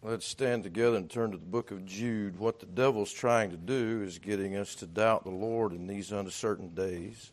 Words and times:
Let's 0.00 0.26
stand 0.26 0.62
together 0.62 0.96
and 0.96 1.10
turn 1.10 1.32
to 1.32 1.36
the 1.36 1.44
book 1.44 1.72
of 1.72 1.84
Jude. 1.84 2.38
What 2.38 2.60
the 2.60 2.66
devil's 2.66 3.12
trying 3.12 3.50
to 3.50 3.56
do 3.56 4.00
is 4.04 4.18
getting 4.18 4.56
us 4.56 4.76
to 4.76 4.86
doubt 4.86 5.24
the 5.24 5.30
Lord 5.30 5.72
in 5.72 5.88
these 5.88 6.12
uncertain 6.12 6.68
days. 6.68 7.32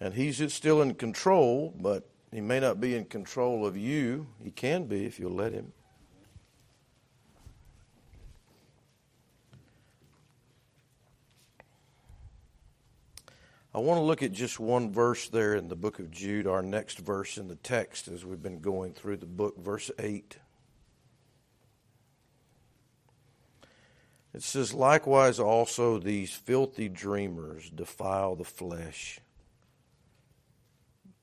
And 0.00 0.12
he's 0.12 0.52
still 0.52 0.82
in 0.82 0.94
control, 0.94 1.74
but 1.80 2.06
he 2.30 2.42
may 2.42 2.60
not 2.60 2.78
be 2.78 2.94
in 2.94 3.06
control 3.06 3.66
of 3.66 3.76
you. 3.76 4.26
He 4.44 4.50
can 4.50 4.84
be 4.84 5.06
if 5.06 5.18
you'll 5.18 5.32
let 5.32 5.52
him. 5.52 5.72
I 13.78 13.80
want 13.80 13.98
to 13.98 14.02
look 14.02 14.24
at 14.24 14.32
just 14.32 14.58
one 14.58 14.90
verse 14.90 15.28
there 15.28 15.54
in 15.54 15.68
the 15.68 15.76
book 15.76 16.00
of 16.00 16.10
Jude, 16.10 16.48
our 16.48 16.62
next 16.62 16.98
verse 16.98 17.38
in 17.38 17.46
the 17.46 17.54
text 17.54 18.08
as 18.08 18.24
we've 18.24 18.42
been 18.42 18.58
going 18.58 18.92
through 18.92 19.18
the 19.18 19.26
book, 19.26 19.56
verse 19.56 19.88
8. 20.00 20.36
It 24.34 24.42
says, 24.42 24.74
Likewise, 24.74 25.38
also 25.38 26.00
these 26.00 26.32
filthy 26.32 26.88
dreamers 26.88 27.70
defile 27.70 28.34
the 28.34 28.42
flesh, 28.42 29.20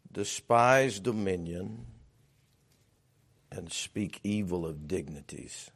despise 0.09 1.01
dominion, 1.01 1.85
and 3.51 3.69
speak 3.69 4.21
evil 4.23 4.65
of 4.65 4.87
dignities. 4.87 5.71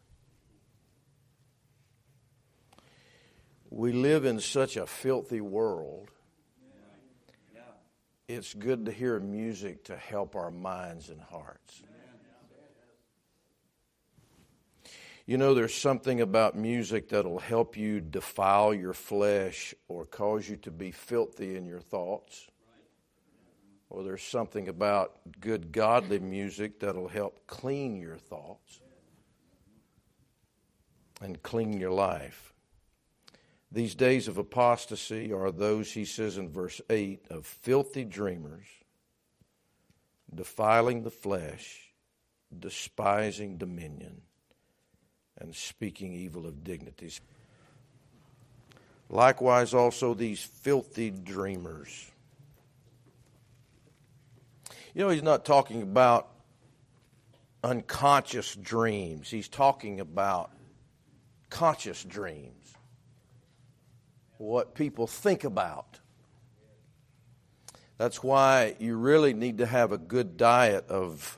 We 3.69 3.91
live 3.91 4.23
in 4.23 4.39
such 4.39 4.77
a 4.77 4.87
filthy 4.87 5.41
world 5.41 6.11
it's 8.29 8.53
good 8.53 8.85
to 8.85 8.91
hear 8.91 9.19
music 9.19 9.85
to 9.85 9.97
help 9.97 10.35
our 10.35 10.51
minds 10.51 11.09
and 11.09 11.19
hearts. 11.19 11.81
You 15.25 15.37
know, 15.37 15.55
there's 15.55 15.73
something 15.73 16.21
about 16.21 16.55
music 16.55 17.09
that'll 17.09 17.39
help 17.39 17.75
you 17.75 17.99
defile 17.99 18.73
your 18.73 18.93
flesh 18.93 19.73
or 19.87 20.05
cause 20.05 20.47
you 20.47 20.57
to 20.57 20.71
be 20.71 20.91
filthy 20.91 21.55
in 21.55 21.65
your 21.65 21.79
thoughts. 21.79 22.47
Or 23.89 24.03
there's 24.03 24.23
something 24.23 24.67
about 24.67 25.17
good 25.39 25.71
godly 25.71 26.19
music 26.19 26.79
that'll 26.79 27.07
help 27.07 27.47
clean 27.47 27.99
your 27.99 28.17
thoughts 28.17 28.79
and 31.19 31.41
clean 31.41 31.79
your 31.79 31.91
life. 31.91 32.53
These 33.71 33.93
days 33.95 34.27
of 34.27 34.37
apostasy 34.37 35.31
are 35.31 35.51
those, 35.51 35.91
he 35.91 36.05
says 36.05 36.37
in 36.37 36.49
verse 36.49 36.81
8, 36.89 37.25
of 37.29 37.45
filthy 37.45 38.03
dreamers, 38.03 38.65
defiling 40.33 41.03
the 41.03 41.11
flesh, 41.11 41.91
despising 42.57 43.57
dominion, 43.57 44.21
and 45.37 45.55
speaking 45.55 46.13
evil 46.13 46.47
of 46.47 46.63
dignities. 46.63 47.21
Likewise, 49.07 49.73
also 49.75 50.15
these 50.15 50.43
filthy 50.43 51.11
dreamers. 51.11 52.09
You 54.95 55.03
know, 55.03 55.09
he's 55.09 55.23
not 55.23 55.45
talking 55.45 55.83
about 55.83 56.27
unconscious 57.63 58.55
dreams, 58.55 59.29
he's 59.29 59.47
talking 59.47 59.99
about 59.99 60.51
conscious 61.51 62.03
dreams 62.03 62.58
what 64.39 64.73
people 64.73 65.05
think 65.05 65.43
about. 65.43 65.99
That's 67.97 68.23
why 68.23 68.75
you 68.79 68.95
really 68.95 69.33
need 69.33 69.57
to 69.57 69.65
have 69.65 69.91
a 69.91 69.97
good 69.97 70.37
diet 70.37 70.87
of 70.87 71.37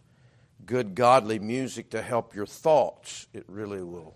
good 0.66 0.93
godly 0.93 1.39
music 1.39 1.89
to 1.89 2.02
help 2.02 2.35
your 2.35 2.45
thoughts. 2.45 3.27
It 3.33 3.43
really 3.47 3.81
will. 3.81 4.16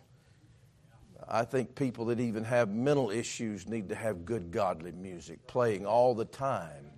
I 1.27 1.43
think 1.43 1.73
people 1.73 2.05
that 2.05 2.19
even 2.19 2.43
have 2.43 2.69
mental 2.69 3.09
issues 3.09 3.67
need 3.67 3.89
to 3.89 3.95
have 3.95 4.25
good 4.25 4.51
godly 4.51 4.91
music 4.91 5.47
playing 5.47 5.87
all 5.87 6.13
the 6.13 6.25
time. 6.25 6.91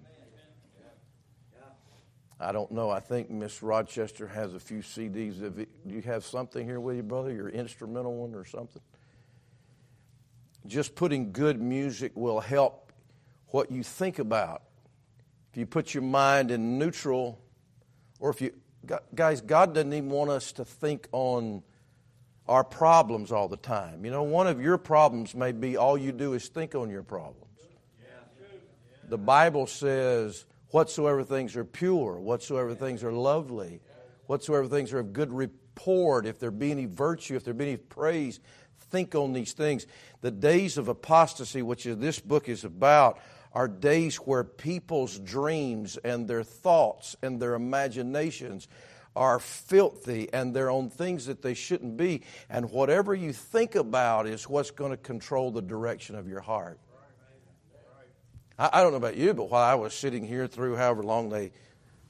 I 2.40 2.52
don't 2.52 2.70
know. 2.72 2.90
I 2.90 3.00
think 3.00 3.32
Miss 3.32 3.64
Rochester 3.64 4.28
has 4.28 4.54
a 4.54 4.60
few 4.60 4.80
CDs. 4.80 5.40
Do 5.40 5.66
you 5.86 6.02
have 6.02 6.26
something 6.26 6.66
here 6.66 6.82
with 6.82 6.98
you, 6.98 7.04
brother? 7.04 7.34
Your 7.34 7.50
instrumental 7.50 8.14
one 8.14 8.36
or 8.36 8.44
something? 8.44 8.82
Just 10.66 10.96
putting 10.96 11.32
good 11.32 11.62
music 11.62 12.12
will 12.16 12.40
help 12.40 12.92
what 13.48 13.72
you 13.72 13.84
think 13.84 14.20
about. 14.20 14.64
If 15.52 15.58
you 15.58 15.66
put 15.66 15.94
your 15.94 16.04
mind 16.04 16.52
in 16.52 16.78
neutral, 16.78 17.40
or 18.20 18.30
if 18.30 18.42
you, 18.42 18.54
guys, 19.16 19.42
God 19.42 19.74
doesn't 19.74 19.94
even 19.94 20.10
want 20.10 20.30
us 20.30 20.52
to 20.54 20.66
think 20.66 21.08
on 21.12 21.64
our 22.48 22.64
problems 22.64 23.32
all 23.32 23.48
the 23.48 23.58
time. 23.58 24.06
You 24.06 24.12
know, 24.12 24.24
one 24.24 24.48
of 24.48 24.62
your 24.62 24.78
problems 24.78 25.36
may 25.36 25.52
be 25.52 25.78
all 25.78 25.98
you 25.98 26.12
do 26.12 26.34
is 26.34 26.48
think 26.48 26.76
on 26.76 26.90
your 26.90 27.04
problems. 27.04 27.44
The 29.10 29.18
Bible 29.18 29.68
says, 29.68 30.46
whatsoever 30.70 31.24
things 31.24 31.56
are 31.56 31.64
pure, 31.64 32.20
whatsoever 32.20 32.76
things 32.76 33.04
are 33.04 33.12
lovely, 33.12 33.80
whatsoever 34.26 34.68
things 34.68 34.92
are 34.92 35.00
of 35.00 35.14
good 35.14 35.32
report, 35.32 36.26
if 36.26 36.40
there 36.40 36.52
be 36.52 36.72
any 36.72 36.86
virtue, 36.86 37.36
if 37.36 37.46
there 37.46 37.54
be 37.54 37.66
any 37.66 37.78
praise, 37.78 38.40
think 38.90 39.16
on 39.16 39.34
these 39.34 39.54
things. 39.54 39.86
The 40.22 40.32
days 40.32 40.78
of 40.78 40.88
apostasy, 40.88 41.62
which 41.62 41.84
this 41.86 42.20
book 42.20 42.50
is 42.50 42.64
about, 42.64 43.20
are 43.54 43.68
days 43.68 44.18
where 44.18 44.44
people's 44.44 45.18
dreams 45.20 45.98
and 45.98 46.28
their 46.28 46.44
thoughts 46.44 47.16
and 47.24 47.40
their 47.40 47.56
imaginations 47.56 48.68
are 49.16 49.40
filthy 49.40 50.32
and 50.32 50.54
they're 50.54 50.70
on 50.70 50.90
things 50.90 51.26
that 51.26 51.42
they 51.42 51.56
shouldn't 51.56 51.98
be. 51.98 52.22
And 52.50 52.70
whatever 52.70 53.16
you 53.16 53.34
think 53.34 53.76
about 53.76 54.28
is 54.28 54.48
what's 54.48 54.72
going 54.72 54.92
to 54.92 54.98
control 54.98 55.52
the 55.52 55.62
direction 55.62 56.16
of 56.16 56.28
your 56.28 56.42
heart. 56.42 56.80
I, 58.60 58.82
don't 58.82 58.92
know 58.92 58.98
about 58.98 59.18
you, 59.18 59.36
but 59.36 59.52
while 59.52 59.64
I 59.64 59.76
was 59.76 59.94
sitting 59.94 60.26
here 60.26 60.48
through 60.48 60.78
however 60.78 61.04
long 61.04 61.30
they, 61.30 61.52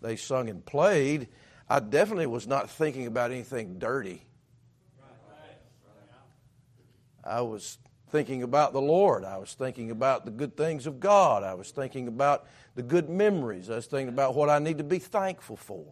they 0.01 0.15
sung 0.15 0.49
and 0.49 0.65
played, 0.65 1.27
I 1.69 1.81
definitely 1.81 2.27
was 2.27 2.47
not 2.47 2.69
thinking 2.69 3.05
about 3.05 3.31
anything 3.31 3.79
dirty. 3.79 4.26
I 7.27 7.41
was 7.41 7.77
thinking 8.09 8.43
about 8.43 8.73
the 8.73 8.81
Lord. 8.81 9.25
I 9.25 9.37
was 9.37 9.53
thinking 9.53 9.91
about 9.91 10.25
the 10.25 10.31
good 10.31 10.55
things 10.55 10.87
of 10.87 10.99
God. 10.99 11.43
I 11.43 11.53
was 11.53 11.71
thinking 11.71 12.07
about 12.07 12.47
the 12.75 12.83
good 12.83 13.09
memories. 13.09 13.69
I 13.69 13.75
was 13.75 13.85
thinking 13.85 14.09
about 14.09 14.35
what 14.35 14.49
I 14.49 14.59
need 14.59 14.77
to 14.77 14.83
be 14.83 14.99
thankful 14.99 15.57
for 15.57 15.85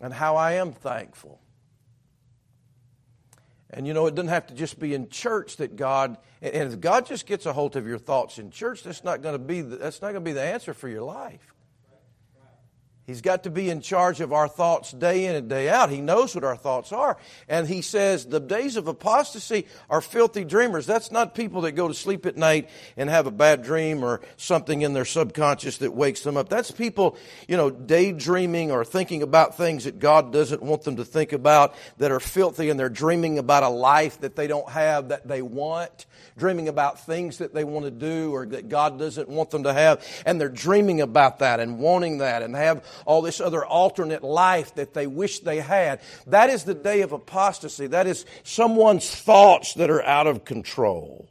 and 0.00 0.12
how 0.12 0.36
I 0.36 0.52
am 0.52 0.72
thankful. 0.72 1.40
And 3.70 3.86
you 3.86 3.92
know, 3.92 4.06
it 4.06 4.14
doesn't 4.14 4.28
have 4.28 4.46
to 4.46 4.54
just 4.54 4.78
be 4.78 4.94
in 4.94 5.08
church 5.08 5.56
that 5.56 5.76
God, 5.76 6.16
and 6.40 6.72
if 6.72 6.80
God 6.80 7.04
just 7.04 7.26
gets 7.26 7.44
a 7.44 7.52
hold 7.52 7.76
of 7.76 7.86
your 7.86 7.98
thoughts 7.98 8.38
in 8.38 8.50
church, 8.50 8.82
that's 8.82 9.04
not 9.04 9.20
going 9.20 9.34
to 9.34 9.38
be, 9.38 9.60
that's 9.60 10.00
not 10.00 10.12
going 10.12 10.24
to 10.24 10.28
be 10.28 10.32
the 10.32 10.42
answer 10.42 10.72
for 10.72 10.88
your 10.88 11.02
life. 11.02 11.54
He's 13.08 13.22
got 13.22 13.44
to 13.44 13.50
be 13.50 13.70
in 13.70 13.80
charge 13.80 14.20
of 14.20 14.34
our 14.34 14.48
thoughts 14.48 14.92
day 14.92 15.24
in 15.24 15.34
and 15.34 15.48
day 15.48 15.70
out. 15.70 15.88
He 15.88 16.02
knows 16.02 16.34
what 16.34 16.44
our 16.44 16.58
thoughts 16.58 16.92
are. 16.92 17.16
And 17.48 17.66
he 17.66 17.80
says 17.80 18.26
the 18.26 18.38
days 18.38 18.76
of 18.76 18.86
apostasy 18.86 19.64
are 19.88 20.02
filthy 20.02 20.44
dreamers. 20.44 20.84
That's 20.84 21.10
not 21.10 21.34
people 21.34 21.62
that 21.62 21.72
go 21.72 21.88
to 21.88 21.94
sleep 21.94 22.26
at 22.26 22.36
night 22.36 22.68
and 22.98 23.08
have 23.08 23.26
a 23.26 23.30
bad 23.30 23.62
dream 23.62 24.04
or 24.04 24.20
something 24.36 24.82
in 24.82 24.92
their 24.92 25.06
subconscious 25.06 25.78
that 25.78 25.94
wakes 25.94 26.20
them 26.20 26.36
up. 26.36 26.50
That's 26.50 26.70
people, 26.70 27.16
you 27.48 27.56
know, 27.56 27.70
daydreaming 27.70 28.70
or 28.70 28.84
thinking 28.84 29.22
about 29.22 29.56
things 29.56 29.84
that 29.84 30.00
God 30.00 30.30
doesn't 30.30 30.62
want 30.62 30.82
them 30.82 30.96
to 30.96 31.04
think 31.06 31.32
about 31.32 31.74
that 31.96 32.10
are 32.10 32.20
filthy 32.20 32.68
and 32.68 32.78
they're 32.78 32.90
dreaming 32.90 33.38
about 33.38 33.62
a 33.62 33.70
life 33.70 34.20
that 34.20 34.36
they 34.36 34.46
don't 34.46 34.68
have 34.68 35.08
that 35.08 35.26
they 35.26 35.40
want, 35.40 36.04
dreaming 36.36 36.68
about 36.68 37.00
things 37.06 37.38
that 37.38 37.54
they 37.54 37.64
want 37.64 37.86
to 37.86 37.90
do 37.90 38.34
or 38.34 38.44
that 38.44 38.68
God 38.68 38.98
doesn't 38.98 39.30
want 39.30 39.48
them 39.48 39.62
to 39.62 39.72
have. 39.72 40.06
And 40.26 40.38
they're 40.38 40.50
dreaming 40.50 41.00
about 41.00 41.38
that 41.38 41.58
and 41.58 41.78
wanting 41.78 42.18
that 42.18 42.42
and 42.42 42.54
have 42.54 42.84
all 43.06 43.22
this 43.22 43.40
other 43.40 43.64
alternate 43.64 44.22
life 44.22 44.74
that 44.74 44.94
they 44.94 45.06
wish 45.06 45.40
they 45.40 45.60
had. 45.60 46.00
That 46.26 46.50
is 46.50 46.64
the 46.64 46.74
day 46.74 47.02
of 47.02 47.12
apostasy. 47.12 47.86
That 47.88 48.06
is 48.06 48.24
someone's 48.42 49.10
thoughts 49.10 49.74
that 49.74 49.90
are 49.90 50.02
out 50.02 50.26
of 50.26 50.44
control. 50.44 51.28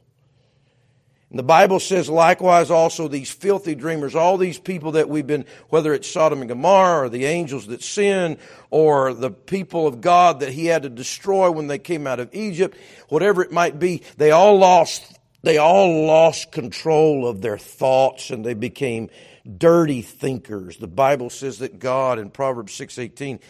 And 1.30 1.38
the 1.38 1.44
Bible 1.44 1.78
says 1.78 2.08
likewise 2.08 2.70
also 2.70 3.06
these 3.06 3.30
filthy 3.30 3.74
dreamers, 3.74 4.14
all 4.14 4.38
these 4.38 4.58
people 4.58 4.92
that 4.92 5.10
we've 5.10 5.26
been, 5.26 5.44
whether 5.68 5.92
it's 5.92 6.10
Sodom 6.10 6.40
and 6.40 6.48
Gomorrah 6.48 7.04
or 7.04 7.08
the 7.10 7.26
angels 7.26 7.66
that 7.66 7.82
sin 7.82 8.38
or 8.70 9.12
the 9.12 9.30
people 9.30 9.86
of 9.86 10.00
God 10.00 10.40
that 10.40 10.52
he 10.52 10.66
had 10.66 10.84
to 10.84 10.88
destroy 10.88 11.50
when 11.50 11.66
they 11.66 11.78
came 11.78 12.06
out 12.06 12.18
of 12.18 12.34
Egypt, 12.34 12.78
whatever 13.10 13.42
it 13.42 13.52
might 13.52 13.78
be, 13.78 14.02
they 14.16 14.30
all 14.30 14.56
lost, 14.56 15.18
they 15.42 15.58
all 15.58 16.06
lost 16.06 16.50
control 16.50 17.28
of 17.28 17.42
their 17.42 17.58
thoughts 17.58 18.30
and 18.30 18.44
they 18.44 18.54
became 18.54 19.10
dirty 19.56 20.02
thinkers. 20.02 20.76
The 20.76 20.86
Bible 20.86 21.30
says 21.30 21.58
that 21.58 21.78
God 21.78 22.18
in 22.18 22.30
Proverbs 22.30 22.74
6:18 22.74 23.40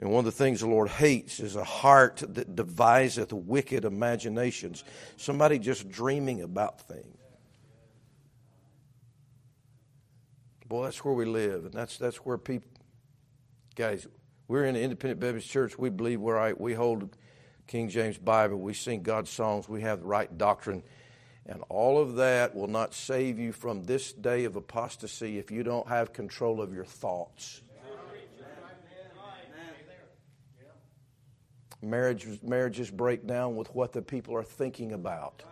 and 0.00 0.10
one 0.10 0.20
of 0.20 0.24
the 0.24 0.32
things 0.32 0.60
the 0.60 0.66
Lord 0.68 0.88
hates 0.88 1.40
is 1.40 1.56
a 1.56 1.64
heart 1.64 2.22
that 2.28 2.54
deviseth 2.54 3.32
wicked 3.32 3.84
imaginations. 3.84 4.84
Somebody 5.16 5.58
just 5.58 5.88
dreaming 5.88 6.42
about 6.42 6.80
things. 6.80 7.16
Boy, 10.68 10.84
that's 10.84 11.02
where 11.04 11.14
we 11.14 11.24
live, 11.24 11.64
and 11.64 11.72
that's 11.72 11.96
that's 11.96 12.18
where 12.18 12.36
people, 12.36 12.70
guys. 13.74 14.06
We're 14.48 14.64
in 14.64 14.76
an 14.76 14.82
independent 14.82 15.20
Baptist 15.20 15.48
church. 15.48 15.78
We 15.78 15.90
believe 15.90 16.20
we're 16.20 16.34
right. 16.34 16.58
We 16.58 16.74
hold 16.74 17.16
King 17.66 17.88
James 17.88 18.16
Bible. 18.18 18.58
We 18.58 18.72
sing 18.72 19.02
God's 19.02 19.30
songs. 19.30 19.68
We 19.68 19.82
have 19.82 20.00
the 20.00 20.06
right 20.06 20.36
doctrine. 20.38 20.82
And 21.48 21.62
all 21.70 21.98
of 21.98 22.16
that 22.16 22.54
will 22.54 22.68
not 22.68 22.92
save 22.92 23.38
you 23.38 23.52
from 23.52 23.84
this 23.84 24.12
day 24.12 24.44
of 24.44 24.56
apostasy 24.56 25.38
if 25.38 25.50
you 25.50 25.62
don't 25.62 25.88
have 25.88 26.12
control 26.12 26.60
of 26.60 26.74
your 26.74 26.84
thoughts. 26.84 27.62
Marriages, 31.80 32.42
marriages 32.42 32.90
break 32.90 33.26
down 33.26 33.54
with 33.56 33.72
what 33.74 33.92
the 33.92 34.02
people 34.02 34.34
are 34.36 34.42
thinking 34.42 34.92
about 34.92 35.42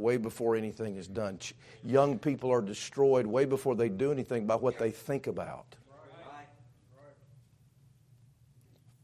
way 0.00 0.16
before 0.16 0.56
anything 0.56 0.96
is 0.96 1.06
done. 1.06 1.38
Young 1.84 2.18
people 2.18 2.50
are 2.50 2.62
destroyed 2.62 3.26
way 3.26 3.44
before 3.44 3.74
they 3.74 3.88
do 3.88 4.10
anything 4.10 4.46
by 4.46 4.56
what 4.56 4.78
they 4.78 4.90
think 4.90 5.26
about. 5.26 5.76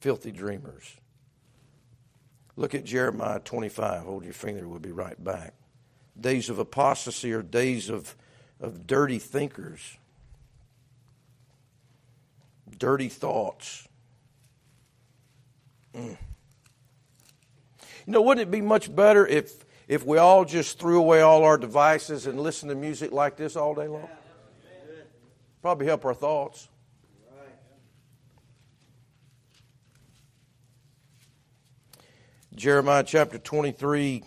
Filthy 0.01 0.33
dreamers. 0.33 0.97
Look 2.57 2.75
at 2.75 2.85
Jeremiah 2.85 3.39
25. 3.39 4.03
Hold 4.03 4.25
your 4.25 4.33
finger, 4.33 4.67
we'll 4.67 4.79
be 4.79 4.93
right 4.93 5.23
back. 5.23 5.55
Days 6.19 6.49
of 6.49 6.59
apostasy 6.59 7.33
are 7.33 7.43
days 7.43 7.91
of, 7.91 8.17
of 8.61 8.87
dirty 8.87 9.19
thinkers, 9.19 9.99
dirty 12.79 13.11
thoughts. 13.11 13.87
Mm. 15.95 16.17
You 18.07 18.13
know, 18.13 18.23
wouldn't 18.23 18.49
it 18.49 18.51
be 18.51 18.63
much 18.63 18.95
better 18.95 19.27
if, 19.27 19.65
if 19.89 20.07
we 20.07 20.17
all 20.17 20.47
just 20.47 20.79
threw 20.79 20.99
away 20.99 21.21
all 21.21 21.45
our 21.45 21.59
devices 21.59 22.27
and 22.27 22.41
listened 22.41 22.71
to 22.71 22.77
music 22.77 23.13
like 23.13 23.37
this 23.37 23.57
all 23.57 23.75
day 23.75 23.89
long? 23.89 24.09
Probably 25.61 25.87
help 25.87 26.05
our 26.07 26.15
thoughts. 26.15 26.69
Jeremiah 32.57 33.05
chapter 33.05 33.37
23. 33.37 34.25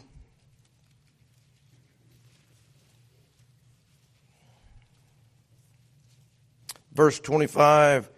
Verse 6.93 7.19
25 7.19 8.11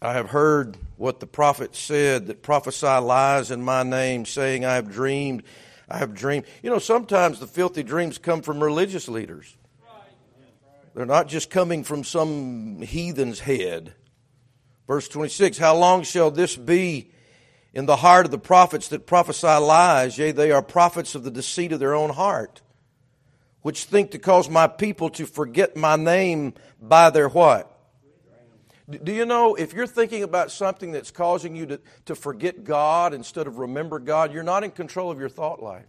I 0.00 0.12
have 0.14 0.30
heard 0.30 0.78
what 0.96 1.20
the 1.20 1.26
prophet 1.26 1.76
said 1.76 2.28
that 2.28 2.42
prophesy 2.42 2.86
lies 2.86 3.50
in 3.50 3.62
my 3.62 3.82
name, 3.82 4.24
saying, 4.24 4.64
I 4.64 4.74
have 4.74 4.90
dreamed, 4.90 5.42
I 5.90 5.98
have 5.98 6.14
dreamed. 6.14 6.46
You 6.62 6.70
know, 6.70 6.78
sometimes 6.78 7.38
the 7.38 7.46
filthy 7.46 7.82
dreams 7.82 8.16
come 8.16 8.40
from 8.40 8.62
religious 8.62 9.08
leaders, 9.08 9.56
they're 10.94 11.04
not 11.04 11.28
just 11.28 11.50
coming 11.50 11.84
from 11.84 12.02
some 12.02 12.80
heathen's 12.80 13.40
head. 13.40 13.92
Verse 14.86 15.08
26 15.08 15.58
How 15.58 15.76
long 15.76 16.02
shall 16.02 16.30
this 16.30 16.56
be? 16.56 17.10
In 17.76 17.84
the 17.84 17.96
heart 17.96 18.24
of 18.24 18.30
the 18.30 18.38
prophets 18.38 18.88
that 18.88 19.04
prophesy 19.04 19.46
lies, 19.46 20.16
yea, 20.16 20.32
they 20.32 20.50
are 20.50 20.62
prophets 20.62 21.14
of 21.14 21.24
the 21.24 21.30
deceit 21.30 21.72
of 21.72 21.78
their 21.78 21.94
own 21.94 22.08
heart, 22.08 22.62
which 23.60 23.84
think 23.84 24.12
to 24.12 24.18
cause 24.18 24.48
my 24.48 24.66
people 24.66 25.10
to 25.10 25.26
forget 25.26 25.76
my 25.76 25.94
name 25.94 26.54
by 26.80 27.10
their 27.10 27.28
what? 27.28 27.70
Do 28.88 29.12
you 29.12 29.26
know 29.26 29.56
if 29.56 29.74
you're 29.74 29.86
thinking 29.86 30.22
about 30.22 30.50
something 30.50 30.90
that's 30.90 31.10
causing 31.10 31.54
you 31.54 31.66
to, 31.66 31.80
to 32.06 32.14
forget 32.14 32.64
God 32.64 33.12
instead 33.12 33.46
of 33.46 33.58
remember 33.58 33.98
God, 33.98 34.32
you're 34.32 34.42
not 34.42 34.64
in 34.64 34.70
control 34.70 35.10
of 35.10 35.20
your 35.20 35.28
thought 35.28 35.62
life. 35.62 35.84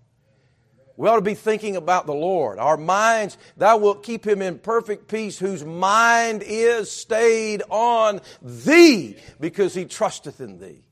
We 0.97 1.07
ought 1.07 1.15
to 1.15 1.21
be 1.21 1.35
thinking 1.35 1.77
about 1.77 2.05
the 2.05 2.13
Lord. 2.13 2.59
Our 2.59 2.75
minds, 2.75 3.37
thou 3.55 3.77
wilt 3.77 4.03
keep 4.03 4.27
him 4.27 4.41
in 4.41 4.59
perfect 4.59 5.07
peace 5.07 5.39
whose 5.39 5.63
mind 5.63 6.43
is 6.45 6.91
stayed 6.91 7.63
on 7.69 8.19
thee 8.41 9.15
because 9.39 9.73
he 9.73 9.85
trusteth 9.85 10.41
in 10.41 10.59
thee. 10.59 10.86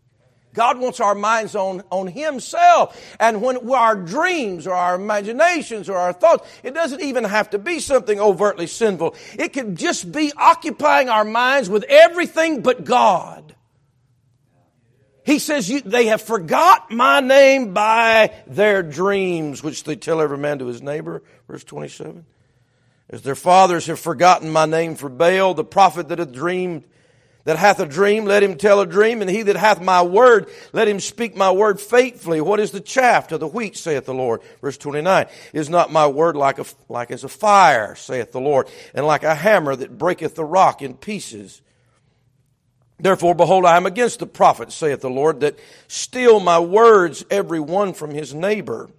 God 0.56 0.80
wants 0.80 1.00
our 1.00 1.14
minds 1.14 1.56
on, 1.56 1.84
on 1.92 2.08
Himself. 2.08 3.00
And 3.20 3.42
when 3.42 3.70
our 3.70 3.96
dreams 3.96 4.66
or 4.66 4.74
our 4.74 4.96
imaginations 4.96 5.90
or 5.90 5.98
our 5.98 6.14
thoughts, 6.14 6.50
it 6.64 6.74
doesn't 6.74 7.02
even 7.02 7.26
have 7.26 7.52
to 7.52 7.60
be 7.60 7.80
something 7.80 8.20
overtly 8.20 8.68
sinful. 8.68 9.16
It 9.38 9.54
can 9.54 9.76
just 9.76 10.12
be 10.12 10.32
occupying 10.36 11.10
our 11.10 11.26
minds 11.26 11.70
with 11.70 11.84
everything 11.84 12.62
but 12.62 12.84
God. 12.84 13.56
He 15.26 15.40
says, 15.40 15.68
they 15.84 16.06
have 16.06 16.22
forgot 16.22 16.92
my 16.92 17.20
name 17.20 17.74
by 17.74 18.32
their 18.46 18.84
dreams, 18.84 19.64
which 19.64 19.84
they 19.84 19.96
tell 19.96 20.22
every 20.22 20.38
man 20.38 20.60
to 20.60 20.68
his 20.68 20.84
neighbor. 20.84 21.24
Verse 21.48 21.64
27. 21.64 22.26
As 23.10 23.24
their 23.24 23.36
fathers 23.36 23.88
have 23.88 24.00
forgotten 24.00 24.52
my 24.52 24.66
name 24.66 24.96
for 24.96 25.10
Baal, 25.10 25.56
the 25.56 25.64
prophet 25.64 26.10
that 26.10 26.20
had 26.20 26.32
dreamed 26.32 26.84
that 27.46 27.58
hath 27.58 27.80
a 27.80 27.86
dream, 27.86 28.26
let 28.26 28.44
him 28.44 28.58
tell 28.58 28.82
a 28.82 28.86
dream, 28.86 29.22
and 29.22 29.30
he 29.30 29.44
that 29.44 29.56
hath 29.56 29.82
my 29.82 30.02
word, 30.02 30.50
let 30.74 30.88
him 30.88 31.00
speak 31.00 31.36
my 31.36 31.52
word 31.52 31.80
faithfully. 31.80 32.42
What 32.42 32.60
is 32.60 32.72
the 32.72 32.82
chaff 32.82 33.30
to 33.30 33.38
the 33.38 33.48
wheat, 33.48 33.78
saith 33.78 34.06
the 34.06 34.14
Lord? 34.14 34.42
Verse 34.62 34.78
29. 34.78 35.28
Is 35.54 35.70
not 35.70 35.92
my 35.92 36.08
word 36.08 36.36
like 36.36 36.60
a, 36.60 36.66
like 36.90 37.12
as 37.12 37.24
a 37.24 37.30
fire, 37.30 37.96
saith 37.96 38.32
the 38.32 38.42
Lord, 38.42 38.68
and 38.94 39.06
like 39.06 39.24
a 39.24 39.36
hammer 39.36 39.76
that 39.76 39.98
breaketh 39.98 40.36
the 40.36 40.44
rock 40.44 40.82
in 40.82 40.96
pieces? 40.96 41.62
Therefore, 42.98 43.36
behold, 43.36 43.66
I 43.66 43.78
am 43.78 43.86
against 43.86 44.20
the 44.20 44.28
prophets, 44.28 44.74
saith 44.74 45.02
the 45.02 45.10
Lord, 45.10 45.42
that 45.42 45.60
steal 45.88 46.40
my 46.40 46.60
words 46.60 47.26
every 47.30 47.60
one 47.60 47.94
from 47.94 48.12
his 48.12 48.34
neighbor. 48.34 48.90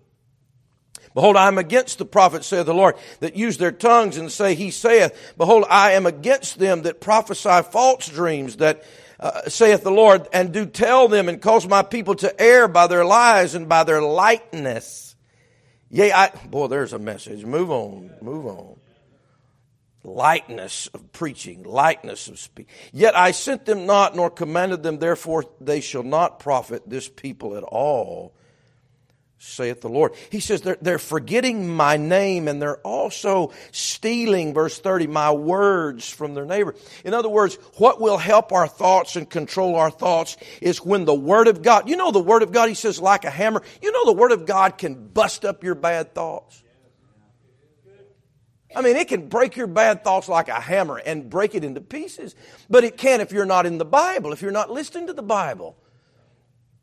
Behold, 1.17 1.39
I 1.39 1.49
am 1.49 1.57
against 1.57 1.97
the 1.97 2.05
prophets, 2.05 2.47
saith 2.47 2.67
the 2.67 2.75
Lord, 2.75 2.95
that 3.21 3.37
use 3.37 3.57
their 3.57 3.73
tongues 3.73 4.19
and 4.19 4.31
say, 4.31 4.55
He 4.55 4.71
saith, 4.71 5.33
Behold, 5.39 5.65
I 5.71 5.93
am 5.93 6.05
against 6.05 6.59
them 6.59 6.83
that 6.83 7.01
prophesy 7.01 7.63
false 7.73 8.07
dreams, 8.07 8.57
that 8.59 8.85
uh, 9.19 9.49
saith 9.49 9.83
the 9.83 9.91
Lord, 9.91 10.29
and 10.31 10.53
do 10.53 10.67
tell 10.67 11.09
them 11.09 11.31
and 11.31 11.41
cause 11.41 11.67
my 11.67 11.83
people 11.83 12.17
to 12.17 12.39
err 12.39 12.69
by 12.69 12.87
their 12.87 13.03
lies 13.03 13.55
and 13.55 13.67
by 13.67 13.83
their 13.83 14.03
lightness. 14.03 15.17
Yea, 15.89 16.13
I, 16.13 16.29
boy, 16.51 16.67
there's 16.67 16.93
a 16.93 16.99
message. 16.99 17.47
Move 17.47 17.71
on, 17.71 18.11
move 18.21 18.45
on. 18.45 18.77
Lightness 20.05 20.89
of 20.89 21.13
preaching, 21.13 21.63
lightness 21.63 22.29
of 22.29 22.39
speech. 22.39 22.69
Yet 22.93 23.17
I 23.17 23.31
sent 23.31 23.65
them 23.65 23.87
not, 23.87 24.15
nor 24.15 24.29
commanded 24.29 24.83
them, 24.83 24.99
therefore 24.99 25.45
they 25.63 25.81
shall 25.81 26.03
not 26.03 26.41
profit 26.41 26.87
this 26.87 27.09
people 27.09 27.57
at 27.57 27.63
all 27.63 28.36
saith 29.39 29.83
the 29.83 29.89
Lord. 29.89 30.15
He 30.31 30.41
says 30.41 30.63
they're, 30.63 30.79
they're 30.81 30.99
forgetting 30.99 31.69
my 31.69 31.97
name 31.97 32.49
and 32.49 32.61
they're 32.61 32.79
also 32.79 33.53
stealing, 33.71 34.55
verse 34.55 34.79
30, 34.79 35.07
my 35.09 35.31
words 35.31 36.09
from 36.09 36.35
their 36.35 36.47
neighbor. 36.47 36.75
In 37.05 37.13
other 37.13 37.29
words, 37.29 37.57
what 37.75 38.01
will 38.01 38.17
help 38.17 38.53
our 38.53 38.67
thoughts 38.67 39.17
and 39.17 39.29
control 39.29 39.77
our 39.77 39.91
thoughts 39.91 40.37
is 40.63 40.79
when 40.79 41.05
the 41.05 41.15
Word 41.15 41.49
of 41.49 41.63
God, 41.63 41.89
you 41.89 41.97
know 41.97 42.13
the 42.13 42.19
Word 42.19 42.43
of 42.43 42.53
God, 42.53 42.69
he 42.69 42.75
says 42.75 43.01
like 43.01 43.25
a 43.25 43.31
hammer. 43.31 43.63
You 43.83 43.93
know 43.93 44.07
the 44.07 44.19
Word 44.19 44.33
of 44.33 44.47
God 44.47 44.79
can 44.79 45.09
bust 45.09 45.45
up 45.45 45.63
your 45.63 45.75
bad 45.75 46.15
thoughts. 46.15 46.63
I 48.75 48.83
mean, 48.83 48.97
it 48.97 49.09
can 49.09 49.29
break 49.29 49.57
your 49.57 49.69
bad 49.69 50.05
thoughts 50.05 50.29
like 50.29 50.49
a 50.49 50.61
hammer 50.61 50.99
and 50.99 51.31
break 51.31 51.55
it 51.55 51.65
into 51.65 51.81
pieces. 51.81 52.35
But 52.69 52.85
it 52.85 52.99
can 52.99 53.21
if 53.21 53.33
you're 53.33 53.47
not 53.47 53.65
in 53.65 53.79
the 53.79 53.87
Bible, 53.87 54.33
if 54.33 54.43
you're 54.43 54.51
not 54.51 54.71
listening 54.71 55.07
to 55.07 55.15
the 55.15 55.23
Bible. 55.23 55.77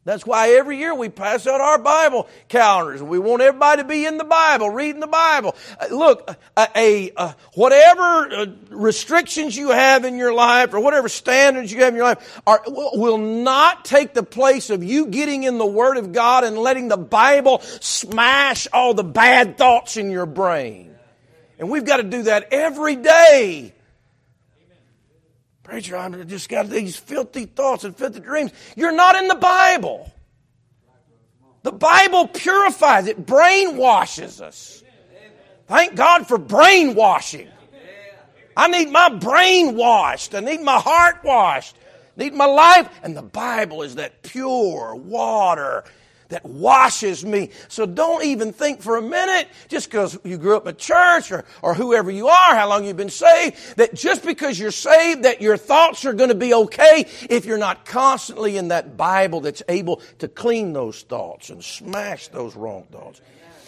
That's 0.05 0.25
why 0.25 0.49
every 0.49 0.79
year 0.79 0.93
we 0.93 1.07
pass 1.07 1.47
out 1.47 1.61
our 1.61 1.77
Bible 1.77 2.27
calendars. 2.49 3.01
We 3.01 3.19
want 3.19 3.41
everybody 3.41 3.83
to 3.83 3.87
be 3.87 4.05
in 4.05 4.17
the 4.17 4.25
Bible, 4.25 4.69
reading 4.69 4.99
the 4.99 5.07
Bible. 5.07 5.55
Uh, 5.79 5.95
look, 5.95 6.29
a, 6.57 6.67
a, 6.75 7.11
a 7.15 7.35
whatever 7.53 8.01
uh, 8.01 8.45
restrictions 8.69 9.55
you 9.55 9.69
have 9.69 10.03
in 10.03 10.17
your 10.17 10.33
life 10.33 10.73
or 10.73 10.81
whatever 10.81 11.07
standards 11.07 11.71
you 11.71 11.83
have 11.83 11.93
in 11.93 11.95
your 11.95 12.03
life 12.03 12.41
are, 12.45 12.61
will 12.67 13.17
not 13.17 13.85
take 13.85 14.13
the 14.13 14.23
place 14.23 14.69
of 14.69 14.83
you 14.83 15.05
getting 15.05 15.43
in 15.43 15.57
the 15.57 15.65
Word 15.65 15.95
of 15.95 16.11
God 16.11 16.43
and 16.43 16.57
letting 16.57 16.89
the 16.89 16.97
Bible 16.97 17.59
smash 17.61 18.67
all 18.73 18.93
the 18.93 19.05
bad 19.05 19.57
thoughts 19.57 19.95
in 19.95 20.11
your 20.11 20.25
brain. 20.25 20.93
And 21.59 21.69
we've 21.69 21.85
got 21.85 21.97
to 21.97 22.03
do 22.03 22.23
that 22.23 22.51
every 22.51 22.97
day. 22.97 23.73
Preacher, 25.63 25.95
I 25.95 26.09
just 26.23 26.49
got 26.49 26.69
these 26.69 26.97
filthy 26.97 27.45
thoughts 27.45 27.85
and 27.85 27.95
filthy 27.95 28.19
dreams. 28.19 28.51
You're 28.75 28.91
not 28.91 29.15
in 29.15 29.29
the 29.29 29.35
Bible. 29.35 30.11
The 31.63 31.71
Bible 31.71 32.27
purifies, 32.27 33.07
it 33.07 33.25
brainwashes 33.25 34.41
us. 34.41 34.83
Thank 35.67 35.95
God 35.95 36.27
for 36.27 36.37
brainwashing. 36.37 37.47
I 38.55 38.67
need 38.67 38.89
my 38.89 39.09
brain 39.09 39.75
washed. 39.75 40.35
I 40.35 40.41
need 40.41 40.61
my 40.61 40.77
heart 40.77 41.23
washed. 41.23 41.75
I 42.17 42.23
need 42.23 42.33
my 42.33 42.45
life. 42.45 42.89
And 43.01 43.15
the 43.15 43.23
Bible 43.23 43.81
is 43.81 43.95
that 43.95 44.21
pure 44.21 44.93
water 44.93 45.85
that 46.33 46.45
washes 46.45 47.23
me. 47.23 47.49
So 47.67 47.85
don't 47.85 48.25
even 48.25 48.53
think 48.53 48.81
for 48.81 48.97
a 48.97 49.01
minute, 49.01 49.47
just 49.69 49.89
because 49.89 50.17
you 50.23 50.37
grew 50.37 50.57
up 50.57 50.67
in 50.67 50.75
church 50.75 51.31
or, 51.31 51.45
or 51.61 51.73
whoever 51.73 52.11
you 52.11 52.27
are, 52.27 52.55
how 52.55 52.67
long 52.67 52.85
you've 52.85 52.97
been 52.97 53.09
saved, 53.09 53.77
that 53.77 53.93
just 53.93 54.25
because 54.25 54.59
you're 54.59 54.71
saved, 54.71 55.23
that 55.23 55.41
your 55.41 55.57
thoughts 55.57 56.05
are 56.05 56.13
going 56.13 56.29
to 56.29 56.35
be 56.35 56.53
okay 56.53 57.07
if 57.29 57.45
you're 57.45 57.57
not 57.57 57.85
constantly 57.85 58.57
in 58.57 58.69
that 58.69 58.97
Bible 58.97 59.41
that's 59.41 59.63
able 59.69 60.01
to 60.19 60.27
clean 60.27 60.73
those 60.73 61.03
thoughts 61.03 61.49
and 61.49 61.63
smash 61.63 62.27
those 62.29 62.55
wrong 62.55 62.83
thoughts. 62.91 63.21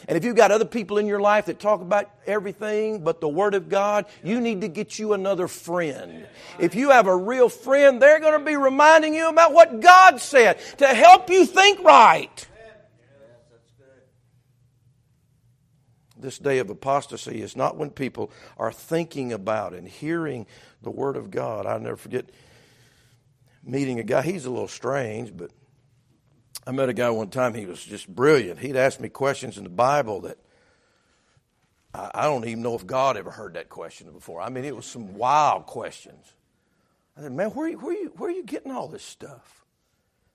And 0.08 0.18
if 0.18 0.24
you've 0.24 0.36
got 0.36 0.52
other 0.52 0.66
people 0.66 0.98
in 0.98 1.08
your 1.08 1.20
life 1.20 1.46
that 1.46 1.60
talk 1.60 1.82
about 1.82 2.10
everything 2.28 3.04
but 3.04 3.22
the 3.22 3.30
Word 3.30 3.56
of 3.56 3.70
God, 3.70 4.06
you 4.24 4.40
need 4.40 4.62
to 4.62 4.68
get 4.68 5.00
you 5.00 5.14
another 5.14 5.48
friend. 5.48 6.28
If 6.60 6.76
you 6.76 6.92
have 6.92 7.08
a 7.08 7.16
real 7.16 7.50
friend, 7.50 8.02
they're 8.02 8.20
going 8.20 8.38
to 8.38 8.46
be 8.46 8.56
reminding 8.56 9.16
you 9.16 9.30
about 9.30 9.54
what 9.54 9.80
God 9.80 10.22
said 10.22 10.60
to 10.78 10.88
help 10.88 11.30
you 11.30 11.46
think 11.46 11.84
right. 11.84 12.48
This 16.26 16.40
day 16.40 16.58
of 16.58 16.72
apostasy 16.72 17.44
is 17.44 17.56
not 17.56 17.78
when 17.78 17.92
people 17.92 18.32
are 18.58 18.72
thinking 18.72 19.32
about 19.32 19.74
and 19.74 19.88
hearing 19.88 20.48
the 20.82 20.90
Word 20.90 21.18
of 21.18 21.30
God. 21.30 21.68
I'll 21.68 21.80
never 21.80 21.98
forget 21.98 22.26
meeting 23.64 24.00
a 24.00 24.04
guy. 24.04 24.24
He's 24.24 24.46
a 24.46 24.50
little 24.50 24.68
strange, 24.68 25.38
but 25.38 25.52
I 26.66 26.72
met 26.72 26.90
a 26.90 26.94
guy 26.94 27.12
one 27.12 27.30
time. 27.30 27.54
He 27.54 27.68
was 27.68 27.80
just 27.80 28.08
brilliant. 28.08 28.58
He'd 28.58 28.76
ask 28.76 29.00
me 29.00 29.08
questions 29.08 29.60
in 29.60 29.66
the 29.66 29.70
Bible 29.70 30.22
that 30.22 30.40
I, 31.94 32.24
don't 32.24 32.44
even 32.48 32.64
know 32.64 32.74
if 32.74 32.88
God 32.88 33.18
ever 33.18 33.30
heard 33.30 33.54
that 33.54 33.70
question 33.70 34.12
before. 34.12 34.42
I 34.42 34.50
mean, 34.50 34.66
it 34.66 34.76
was 34.76 34.88
some 34.88 35.14
wild 35.14 35.68
questions. 35.68 36.26
I 37.16 37.22
said, 37.22 37.34
"Man, 37.34 37.52
where 37.52 37.68
are 37.68 37.70
you, 37.70 37.78
where 37.78 37.96
are 37.96 38.00
you, 38.00 38.14
where 38.18 38.30
are 38.32 38.34
you 38.34 38.44
getting 38.44 38.72
all 38.72 38.88
this 38.88 39.04
stuff? 39.04 39.64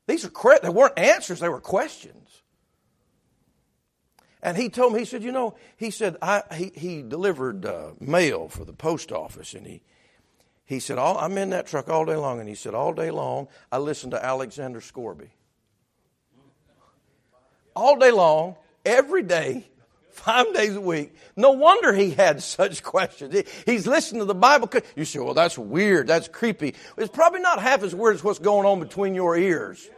These 0.06 0.25
are 0.25 0.59
they 0.62 0.68
weren't 0.68 0.97
answers; 0.97 1.40
they 1.40 1.49
were 1.49 1.61
questions." 1.61 2.42
And 4.42 4.56
he 4.56 4.68
told 4.70 4.94
me, 4.94 5.00
he 5.00 5.04
said, 5.04 5.23
you 5.23 5.32
know, 5.32 5.54
he 5.76 5.90
said 5.90 6.16
I, 6.23 6.42
he 6.54 6.73
he 6.75 7.02
delivered 7.02 7.66
uh, 7.66 7.90
mail 8.00 8.49
for 8.49 8.64
the 8.64 8.73
post 8.73 9.12
office, 9.12 9.54
and 9.54 9.66
he 9.66 9.82
he 10.64 10.80
said, 10.80 10.99
all, 10.99 11.18
I'm 11.18 11.37
in 11.37 11.50
that 11.50 11.66
truck 11.66 11.88
all 11.88 12.04
day 12.04 12.16
long, 12.16 12.40
and 12.40 12.49
he 12.49 12.54
said, 12.54 12.75
all 12.75 12.92
day 12.94 13.11
long 13.11 13.49
I 13.70 13.78
listened 13.78 14.12
to 14.12 14.25
Alexander 14.25 14.80
Scourby. 14.80 15.30
all 17.75 17.97
day 17.97 18.11
long, 18.11 18.56
every 18.85 19.23
day, 19.23 19.66
five 20.11 20.52
days 20.54 20.76
a 20.76 20.80
week. 20.80 21.14
No 21.37 21.52
wonder 21.52 21.92
he 21.92 22.11
had 22.11 22.42
such 22.42 22.82
questions. 22.94 23.35
He's 23.66 23.87
listening 23.87 24.20
to 24.20 24.26
the 24.26 24.35
Bible. 24.35 24.70
You 24.97 25.04
say, 25.04 25.18
well, 25.18 25.35
that's 25.35 25.59
weird. 25.59 26.06
That's 26.06 26.28
creepy. 26.28 26.75
It's 26.99 27.11
probably 27.11 27.40
not 27.40 27.61
half 27.61 27.82
as 27.82 27.94
weird 27.94 28.16
as 28.16 28.25
what's 28.25 28.38
going 28.38 28.66
on 28.66 28.80
between 28.80 29.14
your 29.14 29.37
ears. 29.37 29.88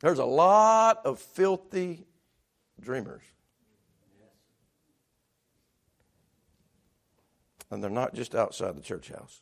There's 0.00 0.18
a 0.18 0.24
lot 0.24 1.04
of 1.04 1.18
filthy 1.18 2.06
dreamers. 2.80 3.22
And 7.70 7.82
they're 7.82 7.90
not 7.90 8.14
just 8.14 8.34
outside 8.34 8.76
the 8.76 8.82
church 8.82 9.10
house. 9.10 9.40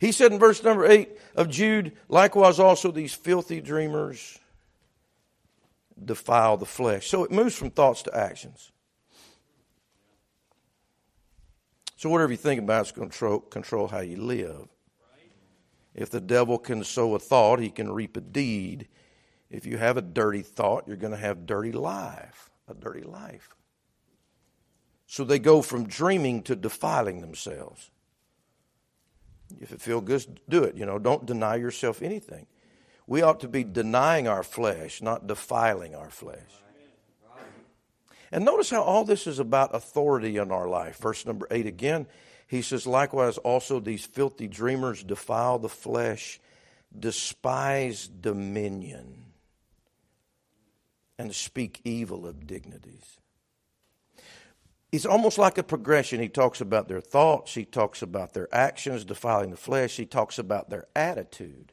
He 0.00 0.12
said 0.12 0.32
in 0.32 0.38
verse 0.38 0.62
number 0.62 0.86
8 0.86 1.08
of 1.36 1.48
Jude, 1.48 1.92
likewise 2.08 2.58
also 2.58 2.90
these 2.90 3.14
filthy 3.14 3.60
dreamers 3.60 4.38
defile 6.02 6.56
the 6.56 6.66
flesh. 6.66 7.08
So 7.08 7.24
it 7.24 7.30
moves 7.30 7.54
from 7.54 7.70
thoughts 7.70 8.02
to 8.04 8.16
actions. 8.16 8.72
So 11.96 12.10
whatever 12.10 12.32
you 12.32 12.36
think 12.36 12.60
about 12.60 12.86
is 12.86 12.92
going 12.92 13.08
to 13.08 13.12
control, 13.12 13.40
control 13.40 13.88
how 13.88 14.00
you 14.00 14.16
live. 14.16 14.68
If 15.94 16.10
the 16.10 16.20
devil 16.20 16.58
can 16.58 16.82
sow 16.82 17.14
a 17.14 17.18
thought, 17.18 17.60
he 17.60 17.70
can 17.70 17.92
reap 17.92 18.16
a 18.16 18.20
deed. 18.20 18.88
If 19.50 19.66
you 19.66 19.78
have 19.78 19.96
a 19.96 20.02
dirty 20.02 20.42
thought, 20.42 20.88
you're 20.88 20.96
going 20.96 21.12
to 21.12 21.18
have 21.18 21.46
dirty 21.46 21.72
life, 21.72 22.50
a 22.66 22.74
dirty 22.74 23.02
life. 23.02 23.54
So 25.06 25.22
they 25.22 25.38
go 25.38 25.62
from 25.62 25.86
dreaming 25.86 26.42
to 26.42 26.56
defiling 26.56 27.20
themselves. 27.20 27.90
If 29.60 29.72
it 29.72 29.80
feels 29.80 30.04
good, 30.04 30.40
do 30.48 30.64
it. 30.64 30.74
You 30.74 30.86
know, 30.86 30.98
don't 30.98 31.26
deny 31.26 31.56
yourself 31.56 32.02
anything. 32.02 32.46
We 33.06 33.22
ought 33.22 33.40
to 33.40 33.48
be 33.48 33.62
denying 33.62 34.26
our 34.26 34.42
flesh, 34.42 35.02
not 35.02 35.26
defiling 35.26 35.94
our 35.94 36.10
flesh. 36.10 36.40
And 38.32 38.44
notice 38.44 38.70
how 38.70 38.82
all 38.82 39.04
this 39.04 39.28
is 39.28 39.38
about 39.38 39.74
authority 39.74 40.38
in 40.38 40.50
our 40.50 40.66
life. 40.66 40.96
Verse 40.96 41.24
number 41.24 41.46
eight 41.52 41.66
again, 41.66 42.06
he 42.46 42.62
says, 42.62 42.86
Likewise, 42.86 43.38
also 43.38 43.80
these 43.80 44.04
filthy 44.04 44.48
dreamers 44.48 45.02
defile 45.02 45.58
the 45.58 45.68
flesh, 45.68 46.40
despise 46.96 48.08
dominion, 48.08 49.24
and 51.18 51.34
speak 51.34 51.80
evil 51.84 52.26
of 52.26 52.46
dignities. 52.46 53.18
It's 54.92 55.06
almost 55.06 55.38
like 55.38 55.58
a 55.58 55.64
progression. 55.64 56.20
He 56.20 56.28
talks 56.28 56.60
about 56.60 56.86
their 56.86 57.00
thoughts, 57.00 57.54
he 57.54 57.64
talks 57.64 58.02
about 58.02 58.32
their 58.32 58.52
actions, 58.54 59.04
defiling 59.04 59.50
the 59.50 59.56
flesh, 59.56 59.96
he 59.96 60.06
talks 60.06 60.38
about 60.38 60.70
their 60.70 60.86
attitude. 60.94 61.72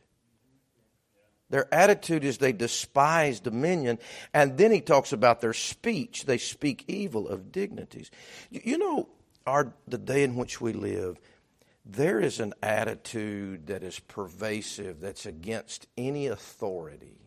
Their 1.52 1.72
attitude 1.74 2.24
is 2.24 2.38
they 2.38 2.54
despise 2.54 3.42
dominion. 3.42 4.00
And 4.34 4.58
then 4.58 4.72
he 4.72 4.80
talks 4.80 5.12
about 5.12 5.42
their 5.42 5.54
speech. 5.54 6.26
They 6.26 6.38
speak 6.38 6.86
evil 6.88 7.28
of 7.28 7.52
dignities. 7.52 8.10
You 8.50 8.78
know, 8.78 9.10
our, 9.46 9.74
the 9.88 9.98
day 9.98 10.24
in 10.24 10.36
which 10.36 10.62
we 10.62 10.74
live, 10.74 11.20
there 11.86 12.20
is 12.20 12.40
an 12.40 12.54
attitude 12.62 13.68
that 13.68 13.84
is 13.84 14.00
pervasive 14.00 15.02
that's 15.02 15.26
against 15.26 15.88
any 15.98 16.28
authority. 16.28 17.22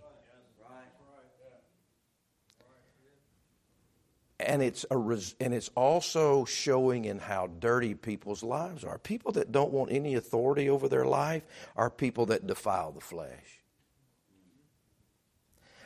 and 4.40 4.62
it's 4.62 4.84
a 4.90 4.96
res- 4.96 5.34
and 5.40 5.54
it's 5.54 5.70
also 5.74 6.44
showing 6.44 7.04
in 7.04 7.18
how 7.18 7.46
dirty 7.46 7.94
people's 7.94 8.42
lives 8.42 8.84
are. 8.84 8.98
People 8.98 9.32
that 9.32 9.52
don't 9.52 9.72
want 9.72 9.90
any 9.92 10.14
authority 10.14 10.68
over 10.68 10.88
their 10.88 11.04
life 11.04 11.42
are 11.76 11.90
people 11.90 12.26
that 12.26 12.46
defile 12.46 12.92
the 12.92 13.00
flesh. 13.00 13.63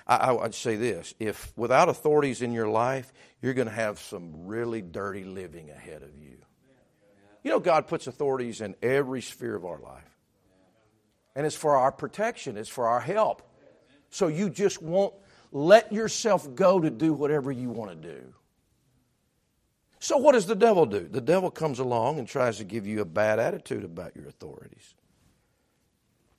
I, 0.09 0.33
would 0.33 0.55
say 0.55 0.77
this: 0.77 1.15
if 1.19 1.53
without 1.57 1.89
authorities 1.89 2.41
in 2.41 2.53
your 2.53 2.69
life, 2.69 3.13
you're 3.43 3.55
going 3.55 3.69
to 3.69 3.75
have 3.75 3.99
some 3.99 4.47
really 4.47 4.81
dirty 4.81 5.25
living 5.25 5.71
ahead 5.71 6.03
of 6.03 6.17
you. 6.17 6.39
You 7.43 7.51
know, 7.51 7.61
God 7.61 7.87
puts 7.87 8.07
authorities 8.07 8.61
in 8.61 8.75
every 8.83 9.21
sphere 9.21 9.55
of 9.55 9.65
our 9.65 9.79
life, 9.79 10.19
and 11.37 11.47
it's 11.47 11.57
for 11.57 11.77
our 11.77 11.93
protection. 11.93 12.57
It's 12.57 12.69
for 12.69 12.89
our 12.89 13.01
help. 13.01 13.43
So 14.11 14.29
you 14.29 14.49
just 14.49 14.81
won't 14.81 15.15
let 15.53 15.93
yourself 15.93 16.55
go 16.55 16.81
to 16.81 16.91
do 16.91 17.13
whatever 17.13 17.53
you 17.53 17.71
want 17.71 17.91
to 17.91 17.97
do. 17.97 18.35
So, 20.01 20.17
what 20.17 20.33
does 20.33 20.47
the 20.47 20.55
devil 20.55 20.87
do? 20.87 21.09
The 21.09 21.21
devil 21.21 21.51
comes 21.51 21.81
along 21.81 22.19
and 22.19 22.29
tries 22.29 22.59
to 22.59 22.65
give 22.65 22.87
you 22.87 23.01
a 23.01 23.05
bad 23.05 23.39
attitude 23.39 23.85
about 23.85 24.15
your 24.15 24.29
authorities. 24.29 24.95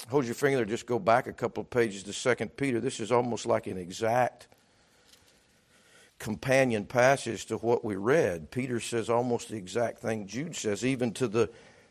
Hold 0.08 0.26
your 0.26 0.34
finger 0.34 0.58
there, 0.58 0.66
just 0.66 0.86
go 0.86 0.98
back 0.98 1.28
a 1.28 1.34
couple 1.34 1.62
of 1.62 1.70
pages 1.70 2.04
to 2.04 2.14
Second 2.14 2.56
Peter. 2.58 2.80
This 2.80 3.00
is 3.00 3.12
almost 3.12 3.46
like 3.46 3.68
an 3.68 3.78
exact 3.78 4.48
companion 6.18 6.86
passage 6.86 7.46
to 7.46 7.58
what 7.58 7.86
we 7.86 7.96
read. 7.96 8.50
Peter 8.50 8.80
says 8.80 9.10
almost 9.10 9.50
the 9.50 9.56
exact 9.58 10.00
thing 10.00 10.28
Jude 10.28 10.56
says, 10.56 10.84
even 10.84 11.12
to 11.14 11.28
the 11.28 11.50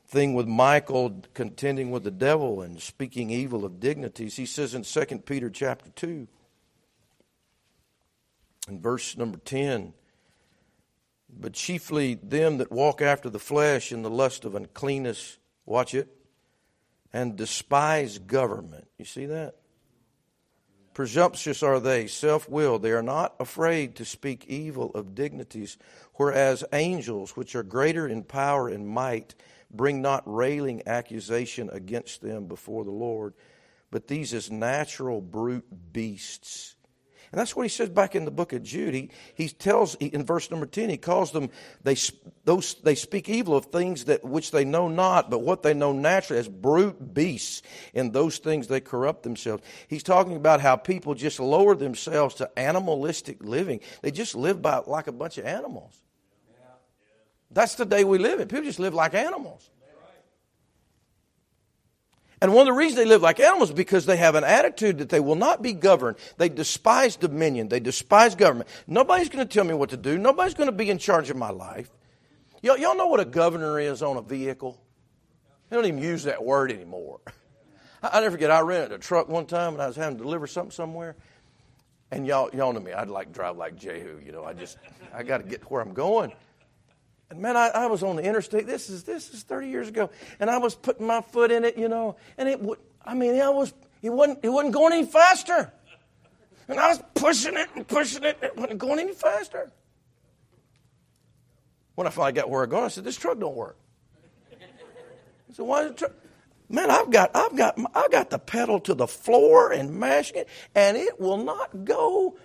thing 0.08 0.34
with 0.34 0.48
Michael 0.48 1.22
contending 1.34 1.90
with 1.90 2.02
the 2.02 2.10
devil 2.10 2.62
and 2.62 2.80
speaking 2.80 3.30
evil 3.30 3.64
of 3.64 3.78
dignities. 3.78 4.36
He 4.36 4.46
says 4.46 4.74
in 4.74 4.82
2 4.82 5.18
Peter 5.18 5.50
chapter 5.50 5.90
2, 5.90 6.26
in 8.68 8.80
verse 8.80 9.16
number 9.16 9.38
10, 9.38 9.94
but 11.38 11.52
chiefly 11.52 12.14
them 12.14 12.58
that 12.58 12.72
walk 12.72 13.00
after 13.00 13.30
the 13.30 13.38
flesh 13.38 13.92
in 13.92 14.02
the 14.02 14.10
lust 14.10 14.44
of 14.44 14.54
uncleanness, 14.54 15.38
watch 15.66 15.94
it, 15.94 16.17
and 17.12 17.36
despise 17.36 18.18
government. 18.18 18.86
You 18.98 19.04
see 19.04 19.26
that? 19.26 19.56
Presumptuous 20.94 21.62
are 21.62 21.78
they, 21.78 22.08
self 22.08 22.48
willed. 22.48 22.82
They 22.82 22.90
are 22.90 23.02
not 23.02 23.34
afraid 23.38 23.94
to 23.96 24.04
speak 24.04 24.46
evil 24.46 24.90
of 24.94 25.14
dignities, 25.14 25.78
whereas 26.14 26.64
angels, 26.72 27.36
which 27.36 27.54
are 27.54 27.62
greater 27.62 28.08
in 28.08 28.24
power 28.24 28.68
and 28.68 28.88
might, 28.88 29.34
bring 29.70 30.02
not 30.02 30.22
railing 30.26 30.82
accusation 30.86 31.70
against 31.72 32.20
them 32.20 32.46
before 32.46 32.84
the 32.84 32.90
Lord, 32.90 33.34
but 33.90 34.08
these 34.08 34.34
as 34.34 34.50
natural 34.50 35.20
brute 35.20 35.92
beasts 35.92 36.74
and 37.30 37.38
that's 37.38 37.54
what 37.54 37.64
he 37.64 37.68
says 37.68 37.90
back 37.90 38.14
in 38.14 38.24
the 38.24 38.30
book 38.30 38.52
of 38.52 38.62
Jude. 38.62 39.10
He, 39.34 39.48
tells 39.48 39.94
in 39.96 40.24
verse 40.24 40.50
number 40.50 40.64
10, 40.64 40.88
he 40.88 40.96
calls 40.96 41.32
them, 41.32 41.50
they, 41.84 41.96
those, 42.44 42.74
they 42.82 42.94
speak 42.94 43.28
evil 43.28 43.54
of 43.54 43.66
things 43.66 44.06
that 44.06 44.24
which 44.24 44.50
they 44.50 44.64
know 44.64 44.88
not, 44.88 45.30
but 45.30 45.40
what 45.40 45.62
they 45.62 45.74
know 45.74 45.92
naturally 45.92 46.40
as 46.40 46.48
brute 46.48 47.12
beasts. 47.12 47.62
In 47.92 48.12
those 48.12 48.38
things 48.38 48.68
they 48.68 48.80
corrupt 48.80 49.24
themselves. 49.24 49.62
He's 49.88 50.02
talking 50.02 50.36
about 50.36 50.60
how 50.60 50.76
people 50.76 51.14
just 51.14 51.38
lower 51.38 51.74
themselves 51.74 52.36
to 52.36 52.50
animalistic 52.58 53.42
living. 53.42 53.80
They 54.00 54.10
just 54.10 54.34
live 54.34 54.62
by 54.62 54.78
like 54.86 55.06
a 55.06 55.12
bunch 55.12 55.36
of 55.36 55.44
animals. 55.44 55.94
That's 57.50 57.74
the 57.74 57.86
day 57.86 58.04
we 58.04 58.18
live 58.18 58.40
in. 58.40 58.48
People 58.48 58.64
just 58.64 58.78
live 58.78 58.94
like 58.94 59.14
animals. 59.14 59.70
And 62.40 62.52
one 62.54 62.68
of 62.68 62.74
the 62.74 62.78
reasons 62.78 62.96
they 62.96 63.04
live 63.04 63.22
like 63.22 63.40
animals 63.40 63.70
is 63.70 63.74
because 63.74 64.06
they 64.06 64.16
have 64.16 64.36
an 64.36 64.44
attitude 64.44 64.98
that 64.98 65.08
they 65.08 65.18
will 65.18 65.34
not 65.34 65.60
be 65.60 65.72
governed. 65.72 66.16
They 66.36 66.48
despise 66.48 67.16
dominion. 67.16 67.68
They 67.68 67.80
despise 67.80 68.34
government. 68.36 68.68
Nobody's 68.86 69.28
going 69.28 69.46
to 69.46 69.52
tell 69.52 69.64
me 69.64 69.74
what 69.74 69.90
to 69.90 69.96
do. 69.96 70.18
Nobody's 70.18 70.54
going 70.54 70.68
to 70.68 70.76
be 70.76 70.88
in 70.88 70.98
charge 70.98 71.30
of 71.30 71.36
my 71.36 71.50
life. 71.50 71.90
Y'all, 72.62 72.76
y'all 72.76 72.96
know 72.96 73.08
what 73.08 73.20
a 73.20 73.24
governor 73.24 73.80
is 73.80 74.02
on 74.02 74.16
a 74.16 74.22
vehicle? 74.22 74.80
They 75.68 75.76
don't 75.76 75.86
even 75.86 76.02
use 76.02 76.24
that 76.24 76.44
word 76.44 76.70
anymore. 76.70 77.20
I, 78.02 78.10
I 78.14 78.20
never 78.20 78.32
forget. 78.32 78.50
I 78.50 78.60
rented 78.60 78.92
a 78.92 78.98
truck 78.98 79.28
one 79.28 79.46
time, 79.46 79.74
and 79.74 79.82
I 79.82 79.88
was 79.88 79.96
having 79.96 80.18
to 80.18 80.24
deliver 80.24 80.46
something 80.46 80.70
somewhere. 80.70 81.16
And 82.10 82.26
y'all, 82.26 82.50
y'all 82.54 82.72
know 82.72 82.80
me. 82.80 82.92
I'd 82.92 83.08
like 83.08 83.32
drive 83.32 83.56
like 83.56 83.76
Jehu. 83.76 84.20
You 84.24 84.32
know, 84.32 84.44
I 84.44 84.54
just, 84.54 84.78
I 85.12 85.24
got 85.24 85.38
to 85.38 85.44
get 85.44 85.62
to 85.62 85.66
where 85.66 85.82
I'm 85.82 85.92
going. 85.92 86.32
And 87.30 87.40
man, 87.40 87.56
I, 87.56 87.68
I, 87.68 87.86
was 87.86 88.02
on 88.02 88.16
the 88.16 88.22
interstate. 88.22 88.66
This 88.66 88.88
is 88.88 89.04
this 89.04 89.32
is 89.34 89.42
30 89.42 89.68
years 89.68 89.88
ago, 89.88 90.10
and 90.40 90.48
I 90.48 90.58
was 90.58 90.74
putting 90.74 91.06
my 91.06 91.20
foot 91.20 91.50
in 91.50 91.64
it, 91.64 91.76
you 91.76 91.88
know, 91.88 92.16
and 92.38 92.48
it 92.48 92.60
would. 92.60 92.78
I 93.04 93.14
mean, 93.14 93.38
I 93.40 93.50
was. 93.50 93.74
It 94.00 94.10
wasn't. 94.10 94.38
It 94.42 94.48
wasn't 94.48 94.72
going 94.72 94.92
any 94.92 95.06
faster. 95.06 95.72
And 96.68 96.78
I 96.78 96.88
was 96.88 97.02
pushing 97.14 97.56
it 97.56 97.68
and 97.74 97.86
pushing 97.86 98.24
it. 98.24 98.36
And 98.40 98.44
It 98.44 98.56
wasn't 98.56 98.78
going 98.78 98.98
any 98.98 99.12
faster. 99.12 99.70
When 101.94 102.06
I 102.06 102.10
finally 102.10 102.32
got 102.32 102.48
where 102.48 102.62
I'm 102.62 102.70
going, 102.70 102.84
I 102.84 102.88
said, 102.88 103.04
"This 103.04 103.16
truck 103.16 103.38
don't 103.38 103.56
work." 103.56 103.76
I 104.52 105.52
said, 105.52 105.66
"Why 105.66 105.82
is 105.82 105.90
the 105.90 105.96
truck?" 105.96 106.12
Man, 106.70 106.90
I've 106.90 107.10
got, 107.10 107.30
I've 107.34 107.56
got, 107.56 107.78
I 107.94 108.08
got 108.10 108.28
the 108.28 108.38
pedal 108.38 108.78
to 108.80 108.94
the 108.94 109.06
floor 109.06 109.72
and 109.72 109.98
mashing 109.98 110.36
it, 110.36 110.48
and 110.74 110.98
it 110.98 111.18
will 111.18 111.38
not 111.38 111.86
go 111.86 112.36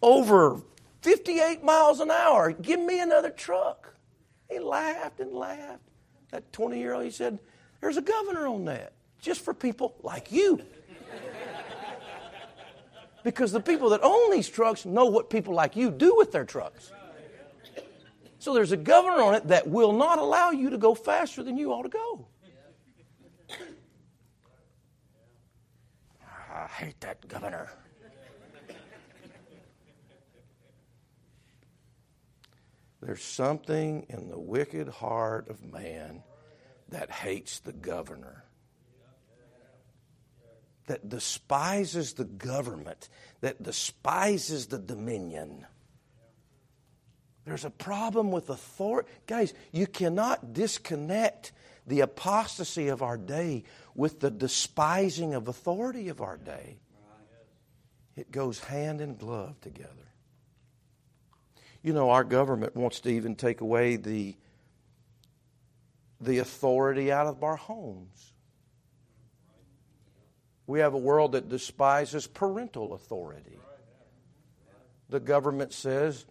over 0.00 0.62
58 1.02 1.64
miles 1.64 1.98
an 1.98 2.10
hour. 2.10 2.52
Give 2.52 2.78
me 2.78 3.00
another 3.00 3.30
truck. 3.30 3.94
He 4.72 4.78
laughed 4.78 5.20
and 5.20 5.32
laughed. 5.32 5.82
That 6.30 6.50
20 6.52 6.78
year 6.78 6.94
old, 6.94 7.04
he 7.04 7.10
said, 7.10 7.38
There's 7.80 7.96
a 7.98 8.02
governor 8.02 8.46
on 8.46 8.64
that, 8.66 8.92
just 9.20 9.42
for 9.42 9.52
people 9.52 9.94
like 10.02 10.32
you. 10.32 10.60
because 13.22 13.52
the 13.52 13.60
people 13.60 13.90
that 13.90 14.00
own 14.02 14.30
these 14.30 14.48
trucks 14.48 14.86
know 14.86 15.06
what 15.06 15.28
people 15.28 15.54
like 15.54 15.76
you 15.76 15.90
do 15.90 16.16
with 16.16 16.32
their 16.32 16.44
trucks. 16.44 16.90
So 18.38 18.54
there's 18.54 18.72
a 18.72 18.76
governor 18.76 19.22
on 19.22 19.34
it 19.34 19.48
that 19.48 19.68
will 19.68 19.92
not 19.92 20.18
allow 20.18 20.50
you 20.50 20.70
to 20.70 20.78
go 20.78 20.94
faster 20.94 21.42
than 21.42 21.56
you 21.56 21.72
ought 21.72 21.82
to 21.82 21.88
go. 21.88 22.26
I 26.52 26.66
hate 26.66 27.00
that 27.00 27.28
governor. 27.28 27.70
There's 33.02 33.22
something 33.22 34.06
in 34.08 34.28
the 34.28 34.38
wicked 34.38 34.88
heart 34.88 35.48
of 35.50 35.60
man 35.64 36.22
that 36.90 37.10
hates 37.10 37.58
the 37.58 37.72
governor, 37.72 38.44
that 40.86 41.08
despises 41.08 42.12
the 42.12 42.24
government, 42.24 43.08
that 43.40 43.60
despises 43.60 44.66
the 44.68 44.78
dominion. 44.78 45.66
There's 47.44 47.64
a 47.64 47.70
problem 47.70 48.30
with 48.30 48.48
authority. 48.50 49.08
Guys, 49.26 49.52
you 49.72 49.88
cannot 49.88 50.52
disconnect 50.52 51.50
the 51.88 52.00
apostasy 52.00 52.86
of 52.86 53.02
our 53.02 53.18
day 53.18 53.64
with 53.96 54.20
the 54.20 54.30
despising 54.30 55.34
of 55.34 55.48
authority 55.48 56.08
of 56.08 56.20
our 56.20 56.36
day. 56.36 56.78
It 58.14 58.30
goes 58.30 58.60
hand 58.60 59.00
in 59.00 59.16
glove 59.16 59.60
together. 59.60 60.11
You 61.82 61.92
know, 61.92 62.10
our 62.10 62.24
government 62.24 62.76
wants 62.76 63.00
to 63.00 63.10
even 63.10 63.34
take 63.34 63.60
away 63.60 63.96
the, 63.96 64.36
the 66.20 66.38
authority 66.38 67.10
out 67.10 67.26
of 67.26 67.42
our 67.42 67.56
homes. 67.56 68.32
We 70.66 70.78
have 70.80 70.94
a 70.94 70.98
world 70.98 71.32
that 71.32 71.48
despises 71.48 72.26
parental 72.26 72.94
authority. 72.94 73.58
The 75.08 75.20
government 75.20 75.72
says 75.72 76.24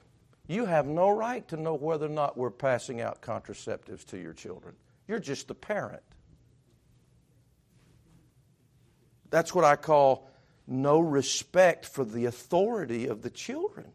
you 0.47 0.65
have 0.65 0.87
no 0.87 1.09
right 1.09 1.47
to 1.49 1.57
know 1.57 1.75
whether 1.75 2.05
or 2.05 2.09
not 2.09 2.37
we're 2.37 2.49
passing 2.49 3.01
out 3.01 3.21
contraceptives 3.21 4.05
to 4.07 4.17
your 4.17 4.33
children. 4.33 4.75
You're 5.07 5.19
just 5.19 5.47
the 5.47 5.55
parent. 5.55 6.01
That's 9.29 9.53
what 9.53 9.65
I 9.65 9.75
call 9.75 10.29
no 10.67 10.99
respect 10.99 11.85
for 11.85 12.03
the 12.03 12.25
authority 12.25 13.07
of 13.07 13.21
the 13.21 13.29
children. 13.29 13.91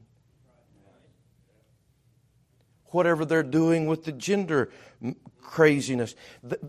Whatever 2.91 3.25
they're 3.25 3.43
doing 3.43 3.87
with 3.87 4.05
the 4.05 4.13
gender 4.13 4.71
craziness. 5.43 6.15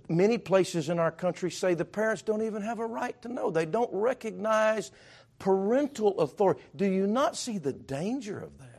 many 0.08 0.38
places 0.38 0.90
in 0.90 1.00
our 1.00 1.12
country 1.12 1.50
say 1.52 1.74
the 1.74 1.86
parents 1.86 2.22
don't 2.22 2.44
even 2.44 2.62
have 2.62 2.80
a 2.80 2.86
right 2.86 3.20
to 3.24 3.28
know. 3.28 3.50
They 3.50 3.66
don't 3.66 3.90
recognize 3.92 4.92
parental 5.40 6.20
authority. 6.20 6.62
Do 6.76 6.86
you 6.86 7.08
not 7.08 7.36
see 7.36 7.58
the 7.58 7.74
danger 7.74 8.40
of 8.40 8.58
that? 8.60 8.78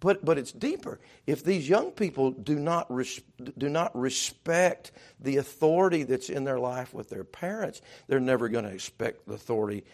But, 0.00 0.24
but 0.24 0.38
it's 0.38 0.52
deeper. 0.52 0.98
If 1.26 1.44
these 1.44 1.68
young 1.68 1.90
people 1.90 2.30
do 2.30 2.58
not, 2.58 2.92
res, 2.92 3.20
do 3.58 3.68
not 3.68 3.96
respect 3.98 4.92
the 5.20 5.36
authority 5.36 6.04
that's 6.04 6.30
in 6.30 6.44
their 6.44 6.58
life 6.58 6.94
with 6.94 7.10
their 7.10 7.24
parents, 7.24 7.82
they're 8.06 8.18
never 8.18 8.48
going 8.48 8.64
to 8.64 8.72
expect 8.72 9.28
the 9.28 9.34
authority 9.34 9.84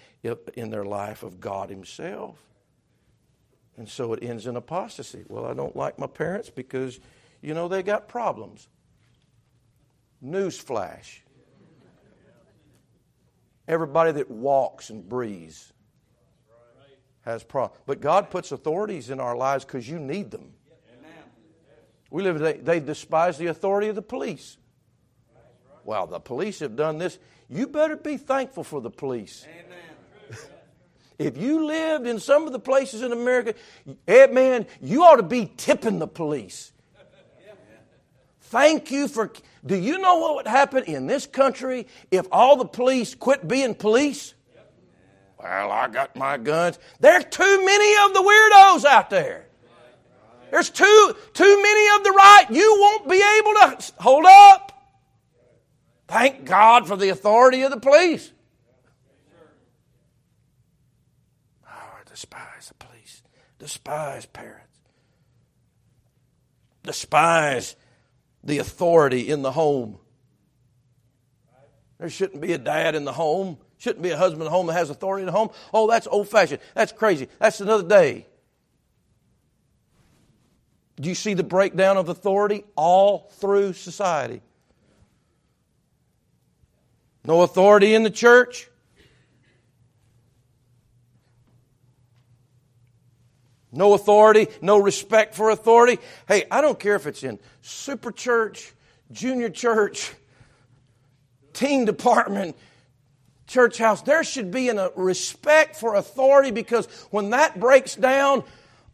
in 0.54 0.70
their 0.70 0.84
life 0.84 1.24
of 1.24 1.40
God 1.40 1.70
Himself. 1.70 2.38
And 3.76 3.88
so 3.88 4.12
it 4.14 4.22
ends 4.22 4.46
in 4.46 4.56
apostasy. 4.56 5.24
Well, 5.28 5.44
I 5.44 5.54
don't 5.54 5.76
like 5.76 5.98
my 5.98 6.06
parents 6.06 6.48
because, 6.50 6.98
you 7.42 7.52
know, 7.54 7.68
they 7.68 7.82
got 7.82 8.08
problems. 8.08 8.68
Newsflash. 10.24 11.20
Everybody 13.68 14.12
that 14.12 14.30
walks 14.30 14.90
and 14.90 15.06
breathes 15.06 15.72
has 17.22 17.42
problems. 17.42 17.82
But 17.86 18.00
God 18.00 18.30
puts 18.30 18.52
authorities 18.52 19.10
in 19.10 19.20
our 19.20 19.36
lives 19.36 19.64
because 19.64 19.88
you 19.88 19.98
need 19.98 20.30
them. 20.30 20.52
We 22.10 22.22
live 22.22 22.64
they, 22.64 22.80
despise 22.80 23.36
the 23.36 23.48
authority 23.48 23.88
of 23.88 23.96
the 23.96 24.02
police. 24.02 24.58
Well, 25.84 26.06
the 26.06 26.20
police 26.20 26.60
have 26.60 26.76
done 26.76 26.98
this. 26.98 27.18
You 27.48 27.66
better 27.66 27.96
be 27.96 28.16
thankful 28.16 28.64
for 28.64 28.80
the 28.80 28.90
police. 28.90 29.46
If 31.18 31.36
you 31.36 31.66
lived 31.66 32.06
in 32.06 32.20
some 32.20 32.46
of 32.46 32.52
the 32.52 32.58
places 32.58 33.02
in 33.02 33.12
America, 33.12 33.54
hey, 34.06 34.28
man, 34.30 34.66
you 34.80 35.04
ought 35.04 35.16
to 35.16 35.22
be 35.22 35.50
tipping 35.56 35.98
the 35.98 36.06
police. 36.06 36.72
Thank 38.40 38.90
you 38.90 39.08
for. 39.08 39.32
Do 39.64 39.76
you 39.76 39.98
know 39.98 40.18
what 40.18 40.36
would 40.36 40.46
happen 40.46 40.84
in 40.84 41.08
this 41.08 41.26
country 41.26 41.88
if 42.12 42.26
all 42.30 42.56
the 42.56 42.64
police 42.64 43.14
quit 43.14 43.48
being 43.48 43.74
police? 43.74 44.34
Well, 45.38 45.70
I 45.72 45.88
got 45.88 46.16
my 46.16 46.38
guns. 46.38 46.78
There's 47.00 47.24
too 47.24 47.64
many 47.64 48.06
of 48.06 48.14
the 48.14 48.20
weirdos 48.20 48.84
out 48.84 49.10
there. 49.10 49.46
There's 50.50 50.70
too, 50.70 51.16
too 51.32 51.62
many 51.62 51.96
of 51.96 52.04
the 52.04 52.12
right. 52.12 52.46
You 52.50 52.76
won't 52.78 53.08
be 53.08 53.16
able 53.16 53.52
to 53.54 53.92
hold 53.98 54.24
up. 54.26 54.72
Thank 56.08 56.44
God 56.44 56.86
for 56.86 56.96
the 56.96 57.08
authority 57.08 57.62
of 57.62 57.72
the 57.72 57.80
police. 57.80 58.32
Oh, 61.66 61.68
I 61.68 62.05
despise 62.16 62.68
the 62.68 62.74
police. 62.86 63.22
Despise 63.58 64.24
parents. 64.24 64.78
Despise 66.82 67.76
the 68.42 68.56
authority 68.56 69.28
in 69.28 69.42
the 69.42 69.52
home. 69.52 69.98
There 71.98 72.08
shouldn't 72.08 72.40
be 72.40 72.54
a 72.54 72.58
dad 72.58 72.94
in 72.94 73.04
the 73.04 73.12
home. 73.12 73.58
Shouldn't 73.76 74.02
be 74.02 74.12
a 74.12 74.16
husband 74.16 74.44
at 74.44 74.48
home 74.48 74.68
that 74.68 74.72
has 74.72 74.88
authority 74.88 75.24
in 75.24 75.26
the 75.26 75.32
home. 75.32 75.50
Oh, 75.74 75.90
that's 75.90 76.06
old 76.06 76.30
fashioned. 76.30 76.60
That's 76.74 76.90
crazy. 76.90 77.28
That's 77.38 77.60
another 77.60 77.86
day. 77.86 78.26
Do 80.98 81.10
you 81.10 81.14
see 81.14 81.34
the 81.34 81.44
breakdown 81.44 81.98
of 81.98 82.08
authority 82.08 82.64
all 82.76 83.30
through 83.34 83.74
society? 83.74 84.40
No 87.26 87.42
authority 87.42 87.94
in 87.94 88.04
the 88.04 88.10
church. 88.10 88.70
No 93.72 93.94
authority, 93.94 94.48
no 94.62 94.78
respect 94.78 95.34
for 95.34 95.50
authority. 95.50 95.98
Hey, 96.28 96.44
I 96.50 96.60
don't 96.60 96.78
care 96.78 96.94
if 96.94 97.06
it's 97.06 97.22
in 97.22 97.38
super 97.62 98.12
church, 98.12 98.72
junior 99.12 99.50
church, 99.50 100.12
teen 101.52 101.84
department, 101.84 102.56
church 103.46 103.78
house, 103.78 104.02
there 104.02 104.24
should 104.24 104.50
be 104.50 104.68
a 104.68 104.90
respect 104.96 105.76
for 105.76 105.94
authority 105.94 106.50
because 106.50 106.86
when 107.10 107.30
that 107.30 107.58
breaks 107.58 107.94
down, 107.94 108.44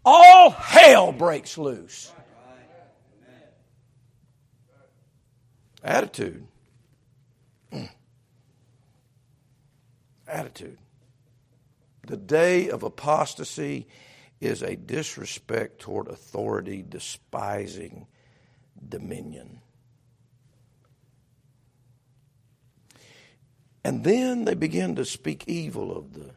all 0.05 0.51
hell 0.51 1.13
breaks 1.13 1.57
loose. 1.59 2.13
Attitude. 5.85 6.47
Attitude. 10.29 10.79
The 12.07 12.17
day 12.17 12.69
of 12.69 12.83
apostasy 12.83 13.87
is 14.43 14.63
a 14.63 14.75
disrespect 14.75 15.81
toward 15.81 16.09
authority, 16.09 16.85
despising 16.87 18.07
dominion. 18.89 19.61
And 23.85 24.03
then 24.03 24.45
they 24.45 24.55
begin 24.55 24.97
to 24.97 25.05
speak 25.05 25.45
evil 25.47 25.97
of 25.97 26.13
the 26.15 26.31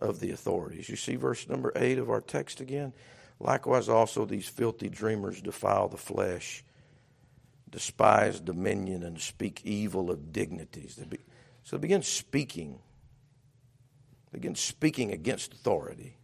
of 0.00 0.18
the 0.18 0.32
authorities. 0.32 0.88
You 0.88 0.96
see 0.96 1.14
verse 1.14 1.48
number 1.48 1.72
8 1.76 1.98
of 1.98 2.10
our 2.10 2.20
text 2.20 2.60
again. 2.60 2.92
Likewise 3.38 3.88
also 3.88 4.24
these 4.24 4.48
filthy 4.48 4.88
dreamers 4.88 5.40
defile 5.40 5.88
the 5.88 5.96
flesh, 5.96 6.64
despise 7.70 8.40
dominion 8.40 9.04
and 9.04 9.20
speak 9.20 9.60
evil 9.64 10.10
of 10.10 10.32
dignities. 10.32 10.96
They 10.96 11.04
be, 11.04 11.18
so 11.62 11.76
they 11.76 11.82
begin 11.82 12.02
speaking. 12.02 12.80
They 14.32 14.38
begin 14.38 14.56
speaking 14.56 15.12
against 15.12 15.52
authority. 15.52 16.16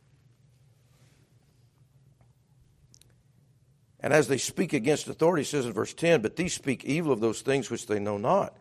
And 4.00 4.12
as 4.12 4.28
they 4.28 4.38
speak 4.38 4.72
against 4.72 5.08
authority, 5.08 5.44
says 5.44 5.66
in 5.66 5.72
verse 5.72 5.92
10, 5.92 6.22
but 6.22 6.36
these 6.36 6.54
speak 6.54 6.84
evil 6.84 7.12
of 7.12 7.20
those 7.20 7.40
things 7.40 7.70
which 7.70 7.86
they 7.86 7.98
know 7.98 8.16
not. 8.16 8.56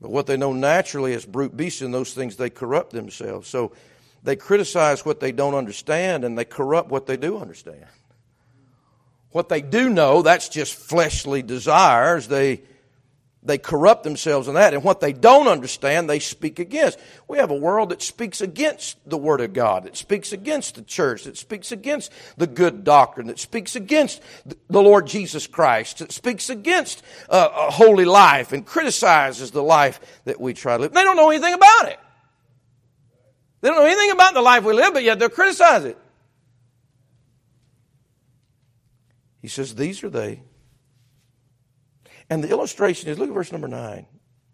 But 0.00 0.10
what 0.10 0.26
they 0.26 0.36
know 0.36 0.52
naturally 0.52 1.14
as 1.14 1.24
brute 1.24 1.56
beasts, 1.56 1.82
in 1.82 1.90
those 1.90 2.14
things 2.14 2.36
they 2.36 2.50
corrupt 2.50 2.92
themselves. 2.92 3.48
So 3.48 3.72
they 4.22 4.36
criticize 4.36 5.04
what 5.04 5.20
they 5.20 5.32
don't 5.32 5.54
understand 5.54 6.24
and 6.24 6.36
they 6.36 6.44
corrupt 6.44 6.90
what 6.90 7.06
they 7.06 7.16
do 7.16 7.38
understand. 7.38 7.86
What 9.30 9.48
they 9.48 9.60
do 9.60 9.88
know, 9.88 10.22
that's 10.22 10.48
just 10.48 10.74
fleshly 10.74 11.42
desires. 11.42 12.28
They 12.28 12.62
they 13.48 13.56
corrupt 13.56 14.04
themselves 14.04 14.46
in 14.46 14.54
that. 14.54 14.74
And 14.74 14.84
what 14.84 15.00
they 15.00 15.14
don't 15.14 15.48
understand, 15.48 16.08
they 16.08 16.18
speak 16.18 16.58
against. 16.58 16.98
We 17.26 17.38
have 17.38 17.50
a 17.50 17.56
world 17.56 17.88
that 17.88 18.02
speaks 18.02 18.42
against 18.42 18.98
the 19.08 19.16
Word 19.16 19.40
of 19.40 19.54
God, 19.54 19.84
that 19.84 19.96
speaks 19.96 20.32
against 20.32 20.74
the 20.74 20.82
church, 20.82 21.24
that 21.24 21.38
speaks 21.38 21.72
against 21.72 22.12
the 22.36 22.46
good 22.46 22.84
doctrine, 22.84 23.28
that 23.28 23.38
speaks 23.38 23.74
against 23.74 24.20
the 24.44 24.82
Lord 24.82 25.06
Jesus 25.06 25.46
Christ, 25.46 25.98
that 26.00 26.12
speaks 26.12 26.50
against 26.50 27.02
uh, 27.30 27.48
a 27.50 27.70
holy 27.70 28.04
life 28.04 28.52
and 28.52 28.66
criticizes 28.66 29.50
the 29.50 29.62
life 29.62 29.98
that 30.26 30.38
we 30.38 30.52
try 30.52 30.76
to 30.76 30.82
live. 30.82 30.92
They 30.92 31.02
don't 31.02 31.16
know 31.16 31.30
anything 31.30 31.54
about 31.54 31.88
it. 31.88 31.98
They 33.62 33.70
don't 33.70 33.78
know 33.78 33.86
anything 33.86 34.10
about 34.10 34.34
the 34.34 34.42
life 34.42 34.62
we 34.62 34.74
live, 34.74 34.92
but 34.92 35.04
yet 35.04 35.18
they're 35.18 35.30
criticizing 35.30 35.92
it. 35.92 35.98
He 39.40 39.48
says, 39.48 39.74
These 39.74 40.04
are 40.04 40.10
they 40.10 40.42
and 42.30 42.42
the 42.42 42.50
illustration 42.50 43.08
is 43.08 43.18
look 43.18 43.28
at 43.28 43.34
verse 43.34 43.52
number 43.52 43.68
nine. 43.68 44.06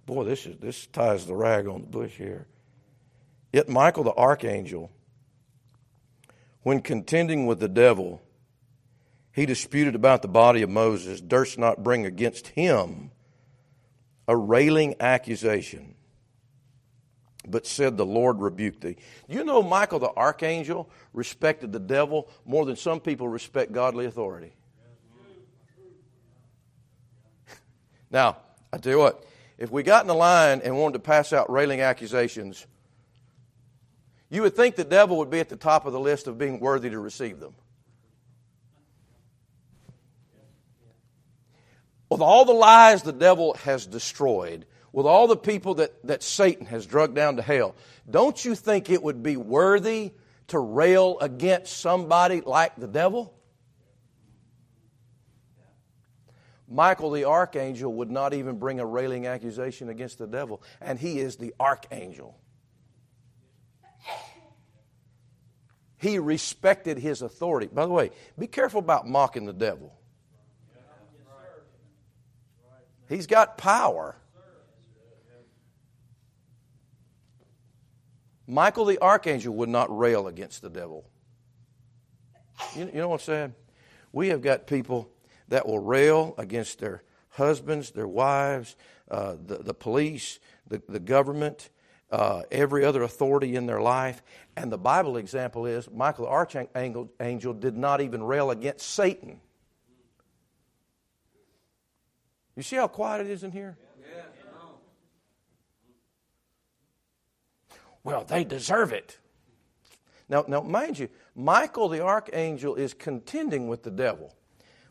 Boy, 0.06 0.24
this 0.24 0.46
is 0.46 0.58
this 0.58 0.86
ties 0.86 1.26
the 1.26 1.34
rag 1.34 1.66
on 1.66 1.80
the 1.82 1.86
bush 1.86 2.12
here. 2.12 2.46
Yet 3.52 3.68
Michael 3.68 4.04
the 4.04 4.14
archangel, 4.14 4.90
when 6.62 6.80
contending 6.80 7.46
with 7.46 7.60
the 7.60 7.68
devil, 7.68 8.20
he 9.32 9.46
disputed 9.46 9.94
about 9.94 10.22
the 10.22 10.28
body 10.28 10.62
of 10.62 10.70
Moses, 10.70 11.20
durst 11.20 11.58
not 11.58 11.82
bring 11.82 12.06
against 12.06 12.48
him 12.48 13.10
a 14.26 14.36
railing 14.36 14.94
accusation, 15.00 15.94
but 17.46 17.66
said, 17.66 17.96
The 17.96 18.06
Lord 18.06 18.40
rebuked 18.40 18.80
thee. 18.80 18.96
You 19.28 19.44
know, 19.44 19.62
Michael 19.62 19.98
the 19.98 20.12
archangel 20.16 20.88
respected 21.12 21.72
the 21.72 21.80
devil 21.80 22.28
more 22.44 22.64
than 22.64 22.76
some 22.76 23.00
people 23.00 23.28
respect 23.28 23.72
godly 23.72 24.06
authority. 24.06 24.54
Now, 28.14 28.36
I 28.72 28.78
tell 28.78 28.92
you 28.92 28.98
what, 29.00 29.24
if 29.58 29.72
we 29.72 29.82
got 29.82 30.04
in 30.04 30.06
the 30.06 30.14
line 30.14 30.60
and 30.62 30.78
wanted 30.78 30.92
to 30.92 30.98
pass 31.00 31.32
out 31.32 31.50
railing 31.50 31.80
accusations, 31.80 32.64
you 34.30 34.42
would 34.42 34.54
think 34.54 34.76
the 34.76 34.84
devil 34.84 35.18
would 35.18 35.30
be 35.30 35.40
at 35.40 35.48
the 35.48 35.56
top 35.56 35.84
of 35.84 35.92
the 35.92 35.98
list 35.98 36.28
of 36.28 36.38
being 36.38 36.60
worthy 36.60 36.90
to 36.90 36.98
receive 37.00 37.40
them. 37.40 37.56
With 42.08 42.20
all 42.20 42.44
the 42.44 42.52
lies 42.52 43.02
the 43.02 43.12
devil 43.12 43.54
has 43.64 43.84
destroyed, 43.84 44.64
with 44.92 45.06
all 45.06 45.26
the 45.26 45.36
people 45.36 45.74
that, 45.74 45.92
that 46.06 46.22
Satan 46.22 46.66
has 46.66 46.86
drugged 46.86 47.16
down 47.16 47.34
to 47.34 47.42
hell, 47.42 47.74
don't 48.08 48.44
you 48.44 48.54
think 48.54 48.90
it 48.90 49.02
would 49.02 49.24
be 49.24 49.36
worthy 49.36 50.12
to 50.48 50.60
rail 50.60 51.18
against 51.18 51.78
somebody 51.78 52.42
like 52.42 52.76
the 52.76 52.86
devil? 52.86 53.34
Michael 56.74 57.12
the 57.12 57.24
archangel 57.24 57.94
would 57.94 58.10
not 58.10 58.34
even 58.34 58.58
bring 58.58 58.80
a 58.80 58.84
railing 58.84 59.28
accusation 59.28 59.88
against 59.88 60.18
the 60.18 60.26
devil, 60.26 60.60
and 60.80 60.98
he 60.98 61.20
is 61.20 61.36
the 61.36 61.54
archangel. 61.60 62.36
He 65.98 66.18
respected 66.18 66.98
his 66.98 67.22
authority. 67.22 67.68
By 67.72 67.86
the 67.86 67.92
way, 67.92 68.10
be 68.36 68.48
careful 68.48 68.80
about 68.80 69.08
mocking 69.08 69.46
the 69.46 69.52
devil. 69.52 69.96
He's 73.08 73.28
got 73.28 73.56
power. 73.56 74.16
Michael 78.48 78.84
the 78.84 78.98
archangel 78.98 79.54
would 79.54 79.68
not 79.68 79.96
rail 79.96 80.26
against 80.26 80.60
the 80.60 80.70
devil. 80.70 81.08
You, 82.74 82.86
know 82.86 83.08
what 83.10 83.20
I'm 83.20 83.24
saying? 83.24 83.54
We 84.10 84.28
have 84.30 84.42
got 84.42 84.66
people 84.66 85.13
that 85.48 85.66
will 85.66 85.78
rail 85.78 86.34
against 86.38 86.78
their 86.78 87.02
husbands, 87.30 87.90
their 87.90 88.08
wives, 88.08 88.76
uh, 89.10 89.36
the, 89.44 89.58
the 89.58 89.74
police, 89.74 90.38
the, 90.68 90.82
the 90.88 91.00
government, 91.00 91.70
uh, 92.10 92.42
every 92.50 92.84
other 92.84 93.02
authority 93.02 93.56
in 93.56 93.66
their 93.66 93.80
life. 93.80 94.22
And 94.56 94.70
the 94.70 94.78
Bible 94.78 95.16
example 95.16 95.66
is 95.66 95.90
Michael 95.90 96.26
the 96.26 96.30
Archangel 96.30 97.10
angel 97.20 97.52
did 97.52 97.76
not 97.76 98.00
even 98.00 98.22
rail 98.22 98.50
against 98.50 98.88
Satan. 98.88 99.40
You 102.56 102.62
see 102.62 102.76
how 102.76 102.86
quiet 102.86 103.26
it 103.26 103.30
is 103.30 103.42
in 103.42 103.50
here? 103.50 103.76
Well, 108.04 108.24
they 108.24 108.44
deserve 108.44 108.92
it. 108.92 109.18
Now, 110.28 110.44
now, 110.46 110.60
mind 110.60 110.98
you, 110.98 111.08
Michael 111.34 111.88
the 111.88 112.00
archangel 112.00 112.76
is 112.76 112.94
contending 112.94 113.66
with 113.66 113.82
the 113.82 113.90
devil 113.90 114.34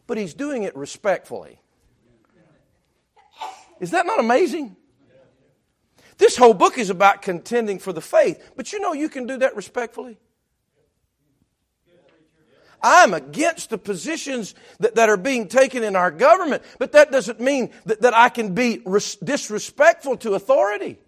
but 0.08 0.18
he's 0.18 0.34
doing 0.34 0.64
it 0.64 0.76
respectfully. 0.76 1.60
Is 3.80 3.92
that 3.92 4.06
not 4.06 4.20
amazing? 4.20 4.76
This 6.18 6.38
whole 6.38 6.54
book 6.54 6.78
is 6.78 6.90
about 6.90 7.22
contending 7.22 7.80
for 7.80 7.92
the 7.92 8.02
faith, 8.02 8.54
but 8.56 8.72
you 8.72 8.80
know 8.80 8.94
you 8.94 9.10
can 9.10 9.26
do 9.26 9.38
that 9.38 9.56
respectfully. 9.56 10.18
I'm 12.84 13.14
against 13.14 13.70
the 13.70 13.78
positions 13.78 14.54
that, 14.80 14.96
that 14.96 15.08
are 15.08 15.18
being 15.18 15.48
taken 15.48 15.84
in 15.84 15.96
our 15.96 16.12
government, 16.12 16.64
but 16.80 16.92
that 16.92 17.12
doesn't 17.12 17.40
mean 17.40 17.72
that, 17.86 18.02
that 18.02 18.14
I 18.14 18.28
can 18.28 18.54
be 18.54 18.82
res- 18.86 19.16
disrespectful 19.16 20.18
to 20.18 20.34
authority. 20.34 21.00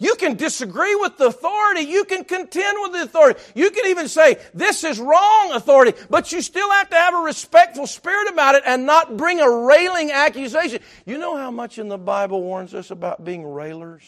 You 0.00 0.14
can 0.14 0.34
disagree 0.34 0.94
with 0.96 1.18
the 1.18 1.26
authority. 1.26 1.82
You 1.82 2.04
can 2.06 2.24
contend 2.24 2.78
with 2.80 2.92
the 2.92 3.02
authority. 3.02 3.38
You 3.54 3.70
can 3.70 3.86
even 3.86 4.08
say, 4.08 4.38
this 4.54 4.82
is 4.82 4.98
wrong 4.98 5.52
authority, 5.52 5.92
but 6.08 6.32
you 6.32 6.40
still 6.40 6.70
have 6.70 6.88
to 6.88 6.96
have 6.96 7.14
a 7.14 7.18
respectful 7.18 7.86
spirit 7.86 8.28
about 8.32 8.54
it 8.54 8.62
and 8.66 8.86
not 8.86 9.18
bring 9.18 9.40
a 9.40 9.48
railing 9.48 10.10
accusation. 10.10 10.80
You 11.04 11.18
know 11.18 11.36
how 11.36 11.50
much 11.50 11.78
in 11.78 11.88
the 11.88 11.98
Bible 11.98 12.42
warns 12.42 12.74
us 12.74 12.90
about 12.90 13.24
being 13.24 13.46
railers? 13.46 14.02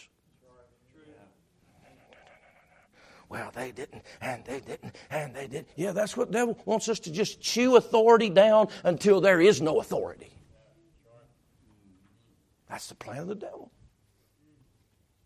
Well, 3.29 3.51
they 3.55 3.71
didn't, 3.71 4.03
and 4.21 4.43
they 4.45 4.59
didn't, 4.59 4.95
and 5.09 5.33
they 5.33 5.47
didn't 5.47 5.67
Yeah, 5.75 5.91
that's 5.91 6.15
what 6.15 6.27
the 6.31 6.33
devil 6.33 6.59
wants 6.65 6.87
us 6.87 6.99
to 6.99 7.11
just 7.11 7.41
chew 7.41 7.77
authority 7.77 8.29
down 8.29 8.67
until 8.83 9.21
there 9.21 9.41
is 9.41 9.59
no 9.59 9.79
authority. 9.79 10.37
That's 12.69 12.87
the 12.87 12.95
plan 12.95 13.19
of 13.19 13.27
the 13.27 13.35
devil. 13.35 13.72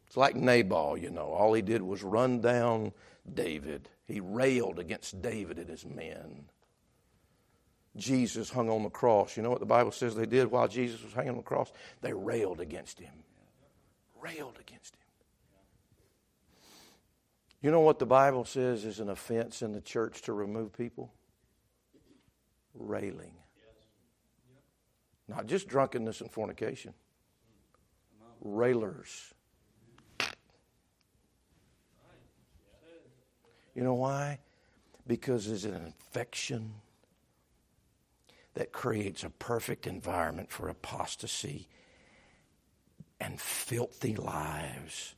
It's 0.08 0.18
like 0.18 0.36
Nabal, 0.36 0.98
you 0.98 1.10
know. 1.10 1.28
All 1.28 1.54
he 1.54 1.62
did 1.62 1.82
was 1.82 2.04
run 2.04 2.40
down 2.42 2.94
David. 3.32 3.90
He 4.06 4.20
railed 4.22 4.80
against 4.80 5.22
David 5.22 5.58
and 5.60 5.70
his 5.70 5.86
men. 5.86 6.46
Jesus 7.98 8.50
hung 8.50 8.70
on 8.70 8.84
the 8.84 8.90
cross. 8.90 9.36
You 9.36 9.44
know 9.44 9.50
what 9.50 9.60
the 9.60 9.66
Bible 9.66 9.92
says 9.92 10.16
they 10.16 10.26
did 10.26 10.50
while 10.50 10.68
Jesus 10.68 11.04
was 11.04 11.14
hanging 11.14 11.32
on 11.32 11.38
the 11.38 11.44
cross? 11.44 11.72
They 12.02 12.14
railed 12.14 12.62
against 12.62 13.00
him. 13.00 13.14
Railed 14.22 14.58
against 14.60 14.96
him. 14.96 15.02
You 17.62 17.72
know 17.72 17.82
what 17.82 18.00
the 18.00 18.06
Bible 18.06 18.46
says 18.46 18.86
is 18.86 19.00
an 19.00 19.10
offense 19.10 19.62
in 19.62 19.74
the 19.74 19.82
church 19.82 20.22
to 20.24 20.34
remove 20.34 20.74
people? 20.74 21.12
Railing. 22.74 23.34
Not 25.28 25.48
just 25.48 25.68
drunkenness 25.68 26.22
and 26.22 26.32
fornication. 26.32 26.94
Railers. 28.42 29.34
You 33.78 33.84
know 33.84 33.94
why? 33.94 34.40
Because 35.06 35.48
it's 35.48 35.64
an 35.64 35.76
infection 35.76 36.74
that 38.56 38.72
creates 38.72 39.24
a 39.24 39.30
perfect 39.30 39.86
environment 39.86 40.52
for 40.52 40.68
apostasy 40.68 41.68
and 43.22 43.40
filthy 43.40 44.16
lives. 44.16 45.14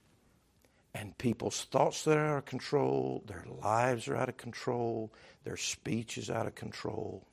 And 0.93 1.17
people's 1.17 1.63
thoughts 1.63 2.03
that 2.03 2.17
are 2.17 2.33
out 2.33 2.37
of 2.39 2.45
control, 2.45 3.23
their 3.27 3.45
lives 3.63 4.09
are 4.09 4.17
out 4.17 4.27
of 4.27 4.35
control, 4.35 5.13
their 5.45 5.55
speech 5.55 6.17
is 6.17 6.29
out 6.29 6.45
of 6.45 6.55
control, 6.55 7.25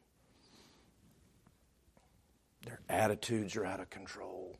their 2.65 2.79
attitudes 2.89 3.57
are 3.57 3.67
out 3.67 3.81
of 3.81 3.91
control. 3.91 4.57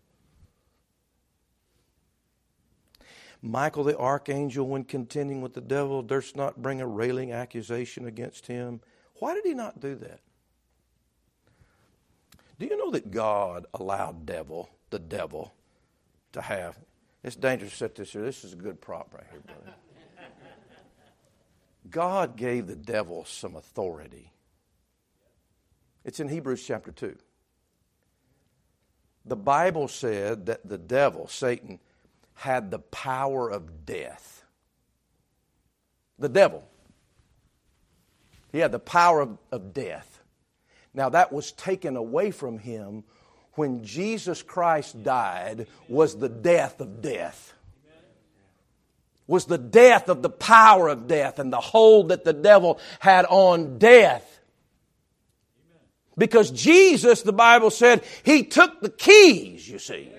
Michael 3.47 3.85
the 3.85 3.97
archangel, 3.97 4.67
when 4.67 4.85
contending 4.85 5.41
with 5.41 5.55
the 5.55 5.61
devil, 5.61 6.03
durst 6.03 6.35
not 6.37 6.61
bring 6.61 6.81
a 6.81 6.87
railing 6.87 7.33
accusation 7.33 8.05
against 8.05 8.47
him. 8.47 8.81
Why 9.21 9.35
did 9.35 9.45
he 9.45 9.55
not 9.55 9.81
do 9.81 9.95
that? 9.97 10.21
Do 12.59 12.67
you 12.67 12.77
know 12.77 12.91
that 12.91 13.11
God 13.11 13.67
allowed 13.73 14.27
devil, 14.27 14.71
the 14.91 14.99
devil, 14.99 15.55
to 16.33 16.41
have? 16.41 16.77
It's 17.23 17.37
dangerous 17.37 17.73
to 17.73 17.77
set 17.79 17.95
this 17.95 18.13
here. 18.13 18.23
This 18.23 18.45
is 18.45 18.53
a 18.53 18.57
good 18.57 18.81
prop 18.81 19.15
right 19.15 19.27
here, 19.31 19.41
brother. 19.41 19.75
God 21.89 22.37
gave 22.37 22.67
the 22.67 22.77
devil 22.77 23.25
some 23.25 23.55
authority. 23.55 24.33
It's 26.05 26.19
in 26.19 26.29
Hebrews 26.29 26.65
chapter 26.67 26.91
2. 26.91 27.17
The 29.25 29.37
Bible 29.37 29.89
said 29.89 30.47
that 30.47 30.69
the 30.69 30.79
devil, 30.79 31.29
Satan, 31.29 31.81
had 32.37 32.71
the 32.71 32.79
power 32.79 33.51
of 33.51 33.85
death. 33.85 34.45
The 36.19 36.29
devil. 36.29 36.65
He 38.53 38.59
had 38.59 38.73
the 38.73 38.79
power 38.79 39.21
of, 39.21 39.37
of 39.51 39.75
death. 39.75 40.23
Now, 40.95 41.11
that 41.11 41.33
was 41.33 41.53
taken 41.53 41.97
away 41.97 42.31
from 42.31 42.59
him 42.59 43.05
when 43.55 43.85
Jesus 43.85 44.43
Christ 44.43 45.03
died, 45.03 45.67
was 45.89 46.17
the 46.17 46.29
death 46.29 46.81
of 46.81 47.03
death 47.03 47.55
was 49.27 49.47
the 49.47 49.59
death 49.59 50.09
of 50.09 50.23
the 50.23 50.31
power 50.31 50.89
of 50.89 51.07
death 51.09 51.39
and 51.39 51.53
the 51.53 51.61
hold 51.61 52.11
that 52.11 52.25
the 52.25 52.33
devil 52.33 52.79
had 53.01 53.25
on 53.27 53.79
death. 53.79 54.41
Because 56.19 56.51
Jesus, 56.51 57.23
the 57.23 57.33
Bible 57.33 57.71
said, 57.71 58.03
He 58.23 58.45
took 58.45 58.81
the 58.81 58.89
keys, 58.89 59.69
you 59.69 59.79
see. 59.79 60.11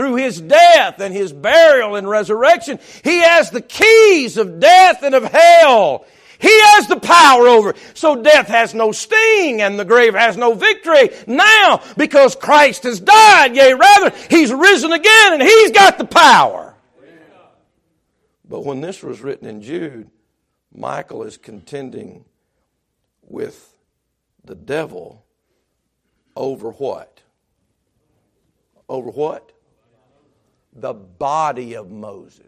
Through 0.00 0.14
His 0.14 0.40
death 0.40 0.98
and 0.98 1.12
His 1.12 1.30
burial 1.30 1.94
and 1.94 2.08
resurrection, 2.08 2.78
He 3.04 3.18
has 3.18 3.50
the 3.50 3.60
keys 3.60 4.38
of 4.38 4.58
death 4.58 5.02
and 5.02 5.14
of 5.14 5.24
hell. 5.24 6.06
He 6.38 6.48
has 6.48 6.86
the 6.86 6.98
power 6.98 7.46
over 7.46 7.70
it. 7.72 7.76
So 7.92 8.22
death 8.22 8.48
has 8.48 8.72
no 8.72 8.92
sting 8.92 9.60
and 9.60 9.78
the 9.78 9.84
grave 9.84 10.14
has 10.14 10.38
no 10.38 10.54
victory 10.54 11.10
now 11.26 11.82
because 11.98 12.34
Christ 12.34 12.84
has 12.84 12.98
died. 12.98 13.54
Yea, 13.54 13.74
rather, 13.74 14.16
He's 14.30 14.50
risen 14.50 14.90
again 14.90 15.34
and 15.34 15.42
He's 15.42 15.70
got 15.70 15.98
the 15.98 16.06
power. 16.06 16.74
But 18.48 18.64
when 18.64 18.80
this 18.80 19.02
was 19.02 19.20
written 19.20 19.46
in 19.46 19.60
Jude, 19.60 20.08
Michael 20.74 21.24
is 21.24 21.36
contending 21.36 22.24
with 23.20 23.76
the 24.42 24.54
devil 24.54 25.26
over 26.34 26.70
what? 26.70 27.20
Over 28.88 29.10
what? 29.10 29.52
The 30.72 30.94
body 30.94 31.74
of 31.74 31.90
Moses. 31.90 32.46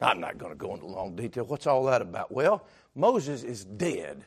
I'm 0.00 0.20
not 0.20 0.38
going 0.38 0.52
to 0.52 0.56
go 0.56 0.74
into 0.74 0.86
long 0.86 1.16
detail. 1.16 1.44
What's 1.44 1.66
all 1.66 1.84
that 1.84 2.02
about? 2.02 2.30
Well, 2.30 2.64
Moses 2.94 3.42
is 3.42 3.64
dead. 3.64 4.24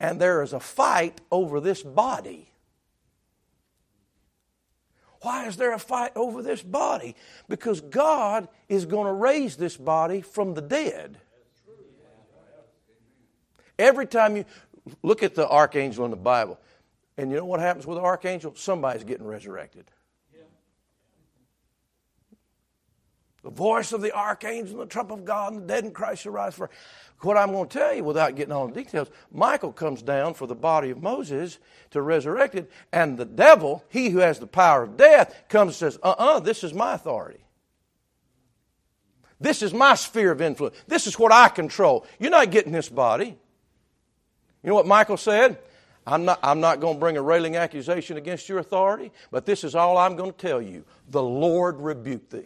And 0.00 0.20
there 0.20 0.42
is 0.42 0.52
a 0.52 0.60
fight 0.60 1.20
over 1.30 1.60
this 1.60 1.82
body. 1.82 2.52
Why 5.20 5.46
is 5.46 5.56
there 5.56 5.72
a 5.72 5.78
fight 5.78 6.10
over 6.16 6.42
this 6.42 6.62
body? 6.62 7.14
Because 7.48 7.80
God 7.80 8.48
is 8.68 8.86
going 8.86 9.06
to 9.06 9.12
raise 9.12 9.56
this 9.56 9.76
body 9.76 10.20
from 10.20 10.54
the 10.54 10.60
dead. 10.60 11.18
Every 13.78 14.06
time 14.06 14.36
you 14.36 14.44
look 15.04 15.22
at 15.22 15.36
the 15.36 15.48
archangel 15.48 16.04
in 16.04 16.10
the 16.10 16.16
Bible, 16.16 16.58
and 17.16 17.30
you 17.30 17.36
know 17.36 17.44
what 17.44 17.60
happens 17.60 17.86
with 17.86 17.98
the 17.98 18.02
archangel? 18.02 18.54
Somebody's 18.54 19.04
getting 19.04 19.26
resurrected. 19.26 19.90
The 23.42 23.50
voice 23.50 23.92
of 23.92 24.00
the 24.00 24.12
archangel, 24.12 24.78
the 24.78 24.86
trump 24.86 25.10
of 25.10 25.24
God, 25.24 25.52
and 25.52 25.62
the 25.62 25.66
dead 25.66 25.84
in 25.84 25.90
Christ 25.90 26.22
shall 26.22 26.32
rise 26.32 26.54
for. 26.54 26.70
What 27.22 27.36
I'm 27.36 27.50
going 27.50 27.68
to 27.68 27.78
tell 27.78 27.94
you 27.94 28.04
without 28.04 28.36
getting 28.36 28.52
all 28.52 28.68
the 28.68 28.74
details, 28.74 29.08
Michael 29.32 29.72
comes 29.72 30.00
down 30.00 30.34
for 30.34 30.46
the 30.46 30.54
body 30.54 30.90
of 30.90 31.02
Moses 31.02 31.58
to 31.90 32.02
resurrect 32.02 32.54
it, 32.54 32.70
and 32.92 33.18
the 33.18 33.24
devil, 33.24 33.84
he 33.88 34.10
who 34.10 34.18
has 34.18 34.38
the 34.38 34.46
power 34.46 34.84
of 34.84 34.96
death, 34.96 35.34
comes 35.48 35.82
and 35.82 35.92
says, 35.92 35.98
uh 36.02 36.10
uh-uh, 36.10 36.36
uh, 36.36 36.40
this 36.40 36.62
is 36.62 36.72
my 36.72 36.94
authority. 36.94 37.44
This 39.40 39.60
is 39.60 39.74
my 39.74 39.96
sphere 39.96 40.30
of 40.30 40.40
influence. 40.40 40.76
This 40.86 41.08
is 41.08 41.18
what 41.18 41.32
I 41.32 41.48
control. 41.48 42.06
You're 42.20 42.30
not 42.30 42.52
getting 42.52 42.72
this 42.72 42.88
body. 42.88 43.36
You 44.62 44.68
know 44.68 44.76
what 44.76 44.86
Michael 44.86 45.16
said? 45.16 45.58
I'm 46.06 46.24
not, 46.24 46.40
I'm 46.42 46.60
not 46.60 46.80
going 46.80 46.94
to 46.94 47.00
bring 47.00 47.16
a 47.16 47.22
railing 47.22 47.56
accusation 47.56 48.16
against 48.16 48.48
your 48.48 48.58
authority, 48.58 49.12
but 49.30 49.46
this 49.46 49.62
is 49.62 49.74
all 49.74 49.98
I'm 49.98 50.16
going 50.16 50.32
to 50.32 50.36
tell 50.38 50.60
you. 50.60 50.84
The 51.10 51.22
Lord 51.22 51.80
rebuked 51.80 52.30
thee. 52.30 52.44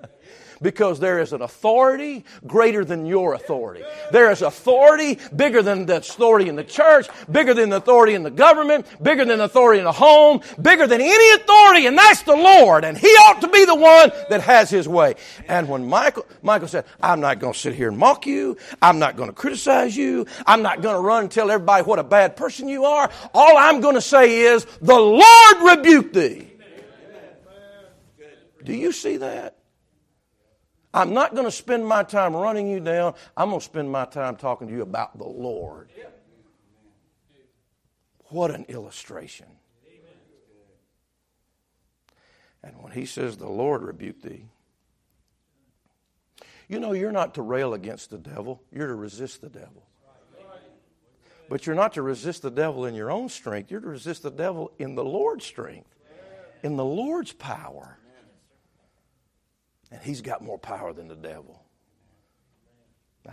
because 0.62 1.00
there 1.00 1.18
is 1.18 1.32
an 1.32 1.42
authority 1.42 2.24
greater 2.46 2.84
than 2.84 3.06
your 3.06 3.34
authority. 3.34 3.84
There 4.12 4.30
is 4.30 4.42
authority 4.42 5.18
bigger 5.34 5.62
than 5.62 5.86
the 5.86 5.98
authority 5.98 6.48
in 6.48 6.56
the 6.56 6.64
church, 6.64 7.08
bigger 7.30 7.54
than 7.54 7.70
the 7.70 7.76
authority 7.76 8.14
in 8.14 8.22
the 8.22 8.30
government, 8.30 8.86
bigger 9.02 9.24
than 9.24 9.38
the 9.38 9.44
authority 9.44 9.78
in 9.80 9.84
the 9.84 9.92
home, 9.92 10.40
bigger 10.60 10.86
than 10.86 11.00
any 11.00 11.34
authority, 11.34 11.86
and 11.86 11.96
that's 11.96 12.22
the 12.22 12.36
Lord. 12.36 12.84
And 12.84 12.96
He 12.96 13.08
ought 13.08 13.40
to 13.40 13.48
be 13.48 13.64
the 13.64 13.74
one 13.74 14.10
that 14.30 14.40
has 14.42 14.70
His 14.70 14.88
way. 14.88 15.14
And 15.48 15.68
when 15.68 15.88
Michael, 15.88 16.26
Michael 16.42 16.68
said, 16.68 16.84
I'm 17.00 17.20
not 17.20 17.38
going 17.38 17.52
to 17.52 17.58
sit 17.58 17.74
here 17.74 17.88
and 17.88 17.98
mock 17.98 18.26
you. 18.26 18.56
I'm 18.80 18.98
not 18.98 19.16
going 19.16 19.28
to 19.28 19.34
criticize 19.34 19.96
you. 19.96 20.26
I'm 20.46 20.62
not 20.62 20.82
going 20.82 20.94
to 20.94 21.00
run 21.00 21.24
and 21.24 21.30
tell 21.30 21.50
everybody 21.50 21.84
what 21.84 21.98
a 21.98 22.04
bad 22.04 22.36
person 22.36 22.68
you 22.68 22.84
are. 22.84 23.10
All 23.34 23.56
I'm 23.56 23.80
going 23.80 23.94
to 23.94 24.00
say 24.00 24.40
is, 24.40 24.64
the 24.80 24.98
Lord 24.98 25.76
rebuke 25.78 26.12
thee. 26.12 26.52
Do 28.64 28.74
you 28.74 28.90
see 28.90 29.18
that? 29.18 29.55
I'm 30.96 31.12
not 31.12 31.34
going 31.34 31.44
to 31.44 31.52
spend 31.52 31.86
my 31.86 32.02
time 32.04 32.34
running 32.34 32.68
you 32.68 32.80
down. 32.80 33.14
I'm 33.36 33.50
going 33.50 33.60
to 33.60 33.64
spend 33.64 33.92
my 33.92 34.06
time 34.06 34.34
talking 34.34 34.66
to 34.68 34.72
you 34.72 34.80
about 34.80 35.18
the 35.18 35.28
Lord. 35.28 35.90
What 38.28 38.50
an 38.50 38.64
illustration. 38.68 39.46
And 42.62 42.74
when 42.82 42.92
he 42.92 43.04
says, 43.04 43.36
The 43.36 43.46
Lord 43.46 43.82
rebuke 43.82 44.22
thee, 44.22 44.46
you 46.66 46.80
know, 46.80 46.92
you're 46.92 47.12
not 47.12 47.34
to 47.34 47.42
rail 47.42 47.74
against 47.74 48.08
the 48.08 48.18
devil, 48.18 48.62
you're 48.72 48.88
to 48.88 48.94
resist 48.94 49.42
the 49.42 49.50
devil. 49.50 49.86
But 51.50 51.66
you're 51.66 51.76
not 51.76 51.92
to 51.92 52.02
resist 52.02 52.40
the 52.40 52.50
devil 52.50 52.86
in 52.86 52.94
your 52.94 53.10
own 53.10 53.28
strength, 53.28 53.70
you're 53.70 53.80
to 53.80 53.88
resist 53.88 54.22
the 54.22 54.30
devil 54.30 54.72
in 54.78 54.94
the 54.94 55.04
Lord's 55.04 55.44
strength, 55.44 55.94
in 56.62 56.76
the 56.76 56.84
Lord's 56.86 57.34
power. 57.34 57.98
And 59.90 60.00
he's 60.02 60.20
got 60.20 60.42
more 60.42 60.58
power 60.58 60.92
than 60.92 61.08
the 61.08 61.16
devil. 61.16 61.62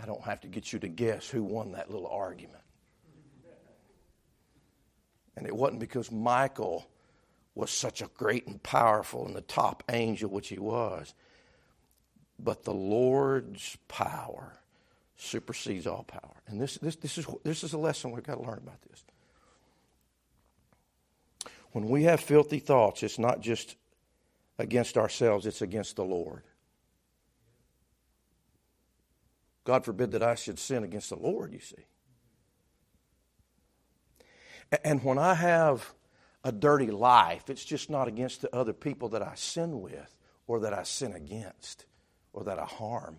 I 0.00 0.06
don't 0.06 0.22
have 0.22 0.40
to 0.40 0.48
get 0.48 0.72
you 0.72 0.78
to 0.80 0.88
guess 0.88 1.28
who 1.28 1.42
won 1.42 1.72
that 1.72 1.90
little 1.90 2.08
argument. 2.08 2.62
And 5.36 5.46
it 5.46 5.54
wasn't 5.54 5.80
because 5.80 6.10
Michael 6.12 6.86
was 7.54 7.70
such 7.70 8.02
a 8.02 8.10
great 8.16 8.46
and 8.46 8.62
powerful 8.62 9.26
and 9.26 9.34
the 9.34 9.40
top 9.40 9.82
angel, 9.88 10.30
which 10.30 10.48
he 10.48 10.58
was, 10.58 11.14
but 12.38 12.64
the 12.64 12.74
Lord's 12.74 13.76
power 13.88 14.52
supersedes 15.16 15.86
all 15.86 16.02
power. 16.04 16.42
And 16.48 16.60
this, 16.60 16.76
this, 16.78 16.96
this, 16.96 17.18
is, 17.18 17.26
this 17.44 17.62
is 17.62 17.72
a 17.72 17.78
lesson 17.78 18.10
we've 18.10 18.24
got 18.24 18.36
to 18.36 18.42
learn 18.42 18.58
about 18.58 18.82
this. 18.90 19.04
When 21.72 21.88
we 21.88 22.04
have 22.04 22.20
filthy 22.20 22.60
thoughts, 22.60 23.02
it's 23.02 23.18
not 23.18 23.40
just 23.40 23.76
against 24.58 24.96
ourselves, 24.96 25.46
it's 25.46 25.62
against 25.62 25.96
the 25.96 26.04
Lord. 26.04 26.42
God 29.64 29.84
forbid 29.84 30.12
that 30.12 30.22
I 30.22 30.34
should 30.34 30.58
sin 30.58 30.84
against 30.84 31.10
the 31.10 31.16
Lord, 31.16 31.52
you 31.52 31.60
see. 31.60 31.86
And 34.84 35.02
when 35.02 35.18
I 35.18 35.34
have 35.34 35.92
a 36.42 36.52
dirty 36.52 36.90
life, 36.90 37.48
it's 37.48 37.64
just 37.64 37.88
not 37.88 38.08
against 38.08 38.42
the 38.42 38.54
other 38.54 38.72
people 38.72 39.10
that 39.10 39.22
I 39.22 39.34
sin 39.34 39.80
with 39.80 40.14
or 40.46 40.60
that 40.60 40.74
I 40.74 40.82
sin 40.82 41.12
against 41.12 41.86
or 42.32 42.44
that 42.44 42.58
I 42.58 42.64
harm. 42.64 43.18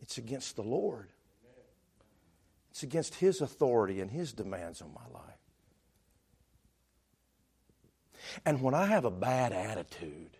It's 0.00 0.18
against 0.18 0.56
the 0.56 0.62
Lord. 0.62 1.08
It's 2.70 2.82
against 2.82 3.16
His 3.16 3.40
authority 3.40 4.00
and 4.00 4.10
His 4.10 4.32
demands 4.32 4.82
on 4.82 4.92
my 4.92 5.06
life. 5.12 5.39
And 8.44 8.62
when 8.62 8.74
I 8.74 8.86
have 8.86 9.04
a 9.04 9.10
bad 9.10 9.52
attitude, 9.52 10.36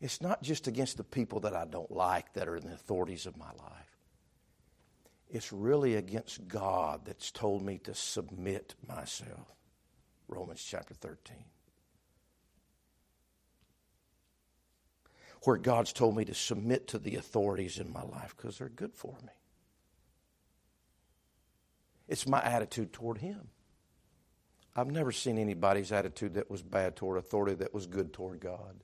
it's 0.00 0.20
not 0.20 0.42
just 0.42 0.66
against 0.66 0.96
the 0.96 1.04
people 1.04 1.40
that 1.40 1.54
I 1.54 1.64
don't 1.64 1.90
like 1.90 2.32
that 2.34 2.48
are 2.48 2.56
in 2.56 2.66
the 2.66 2.74
authorities 2.74 3.26
of 3.26 3.36
my 3.36 3.50
life. 3.58 3.96
It's 5.30 5.52
really 5.52 5.96
against 5.96 6.46
God 6.46 7.02
that's 7.04 7.30
told 7.30 7.62
me 7.62 7.78
to 7.84 7.94
submit 7.94 8.74
myself. 8.86 9.54
Romans 10.28 10.62
chapter 10.62 10.94
13. 10.94 11.36
Where 15.42 15.56
God's 15.56 15.92
told 15.92 16.16
me 16.16 16.24
to 16.24 16.34
submit 16.34 16.88
to 16.88 16.98
the 16.98 17.16
authorities 17.16 17.78
in 17.78 17.92
my 17.92 18.02
life 18.02 18.34
because 18.36 18.58
they're 18.58 18.68
good 18.68 18.94
for 18.94 19.16
me. 19.22 19.32
It's 22.08 22.26
my 22.26 22.42
attitude 22.42 22.92
toward 22.92 23.18
Him. 23.18 23.48
I've 24.76 24.90
never 24.90 25.10
seen 25.10 25.38
anybody's 25.38 25.90
attitude 25.90 26.34
that 26.34 26.50
was 26.50 26.62
bad 26.62 26.96
toward 26.96 27.16
authority 27.16 27.54
that 27.56 27.72
was 27.72 27.86
good 27.86 28.12
toward 28.12 28.40
God. 28.40 28.76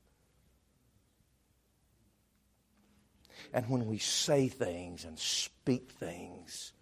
And 3.53 3.69
when 3.69 3.87
we 3.87 3.99
say 3.99 4.49
things 4.49 5.05
and 5.05 5.19
speak 5.19 5.91
things, 5.93 6.73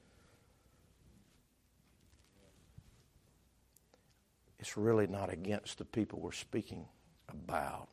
it's 4.60 4.76
really 4.76 5.08
not 5.08 5.32
against 5.32 5.78
the 5.78 5.84
people 5.84 6.20
we're 6.20 6.30
speaking 6.30 6.86
about, 7.28 7.88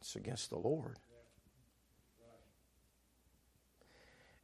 it's 0.00 0.16
against 0.16 0.48
the 0.48 0.58
Lord. 0.58 0.98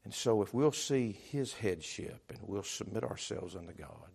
And 0.05 0.13
so, 0.13 0.43
if 0.43 0.53
we'll 0.55 0.73
see 0.73 1.19
His 1.31 1.53
headship 1.53 2.23
and 2.31 2.39
we'll 2.43 2.63
submit 2.63 3.05
ourselves 3.05 3.55
unto 3.55 3.73
God, 3.73 4.09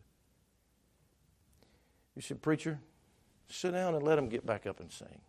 you 2.16 2.22
said, 2.22 2.42
Preacher, 2.42 2.80
sit 3.48 3.72
down 3.72 3.96
and 3.96 4.04
let 4.04 4.16
them 4.16 4.30
get 4.30 4.46
back 4.46 4.66
up 4.66 4.80
and 4.80 4.92
sing. 4.92 5.22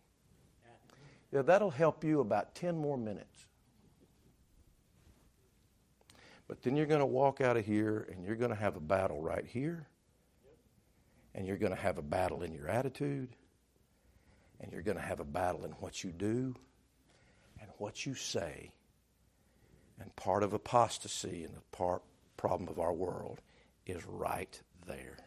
Yeah, 1.31 1.41
that'll 1.41 1.71
help 1.71 2.03
you 2.03 2.21
about 2.21 2.55
10 2.55 2.77
more 2.77 2.97
minutes. 2.97 3.45
But 6.47 6.61
then 6.61 6.75
you're 6.75 6.85
going 6.85 6.99
to 6.99 7.05
walk 7.05 7.41
out 7.41 7.57
of 7.57 7.65
here 7.65 8.07
and 8.11 8.23
you're 8.23 8.35
going 8.35 8.51
to 8.51 8.55
have 8.55 8.75
a 8.75 8.79
battle 8.79 9.21
right 9.21 9.45
here. 9.45 9.87
And 11.33 11.45
you're 11.45 11.57
going 11.57 11.73
to 11.73 11.81
have 11.81 11.97
a 11.97 12.03
battle 12.03 12.43
in 12.43 12.53
your 12.53 12.69
attitude. 12.69 13.35
And 14.61 14.71
you're 14.71 14.83
going 14.83 14.97
to 14.97 15.03
have 15.03 15.19
a 15.19 15.25
battle 15.25 15.65
in 15.65 15.71
what 15.71 16.03
you 16.03 16.11
do 16.11 16.55
and 17.59 17.69
what 17.77 18.05
you 18.05 18.13
say. 18.13 18.71
And 19.99 20.15
part 20.15 20.43
of 20.43 20.53
apostasy 20.53 21.43
and 21.43 21.53
the 21.55 21.61
part, 21.75 22.03
problem 22.37 22.69
of 22.69 22.79
our 22.79 22.93
world 22.93 23.41
is 23.85 24.05
right 24.05 24.61
there. 24.87 25.17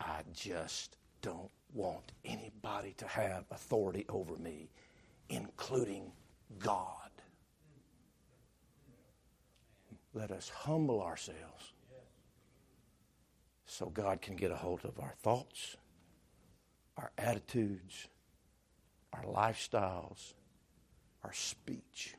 I 0.00 0.22
just 0.32 0.96
don't 1.22 1.50
want 1.74 2.12
anybody 2.24 2.94
to 2.98 3.06
have 3.06 3.44
authority 3.50 4.06
over 4.08 4.36
me, 4.36 4.70
including 5.28 6.12
God. 6.58 7.10
Let 10.14 10.30
us 10.30 10.48
humble 10.48 11.02
ourselves 11.02 11.72
so 13.66 13.86
God 13.86 14.20
can 14.20 14.34
get 14.34 14.50
a 14.50 14.56
hold 14.56 14.84
of 14.84 14.98
our 14.98 15.14
thoughts, 15.22 15.76
our 16.96 17.12
attitudes, 17.16 18.08
our 19.12 19.22
lifestyles, 19.24 20.34
our 21.22 21.32
speech. 21.32 22.14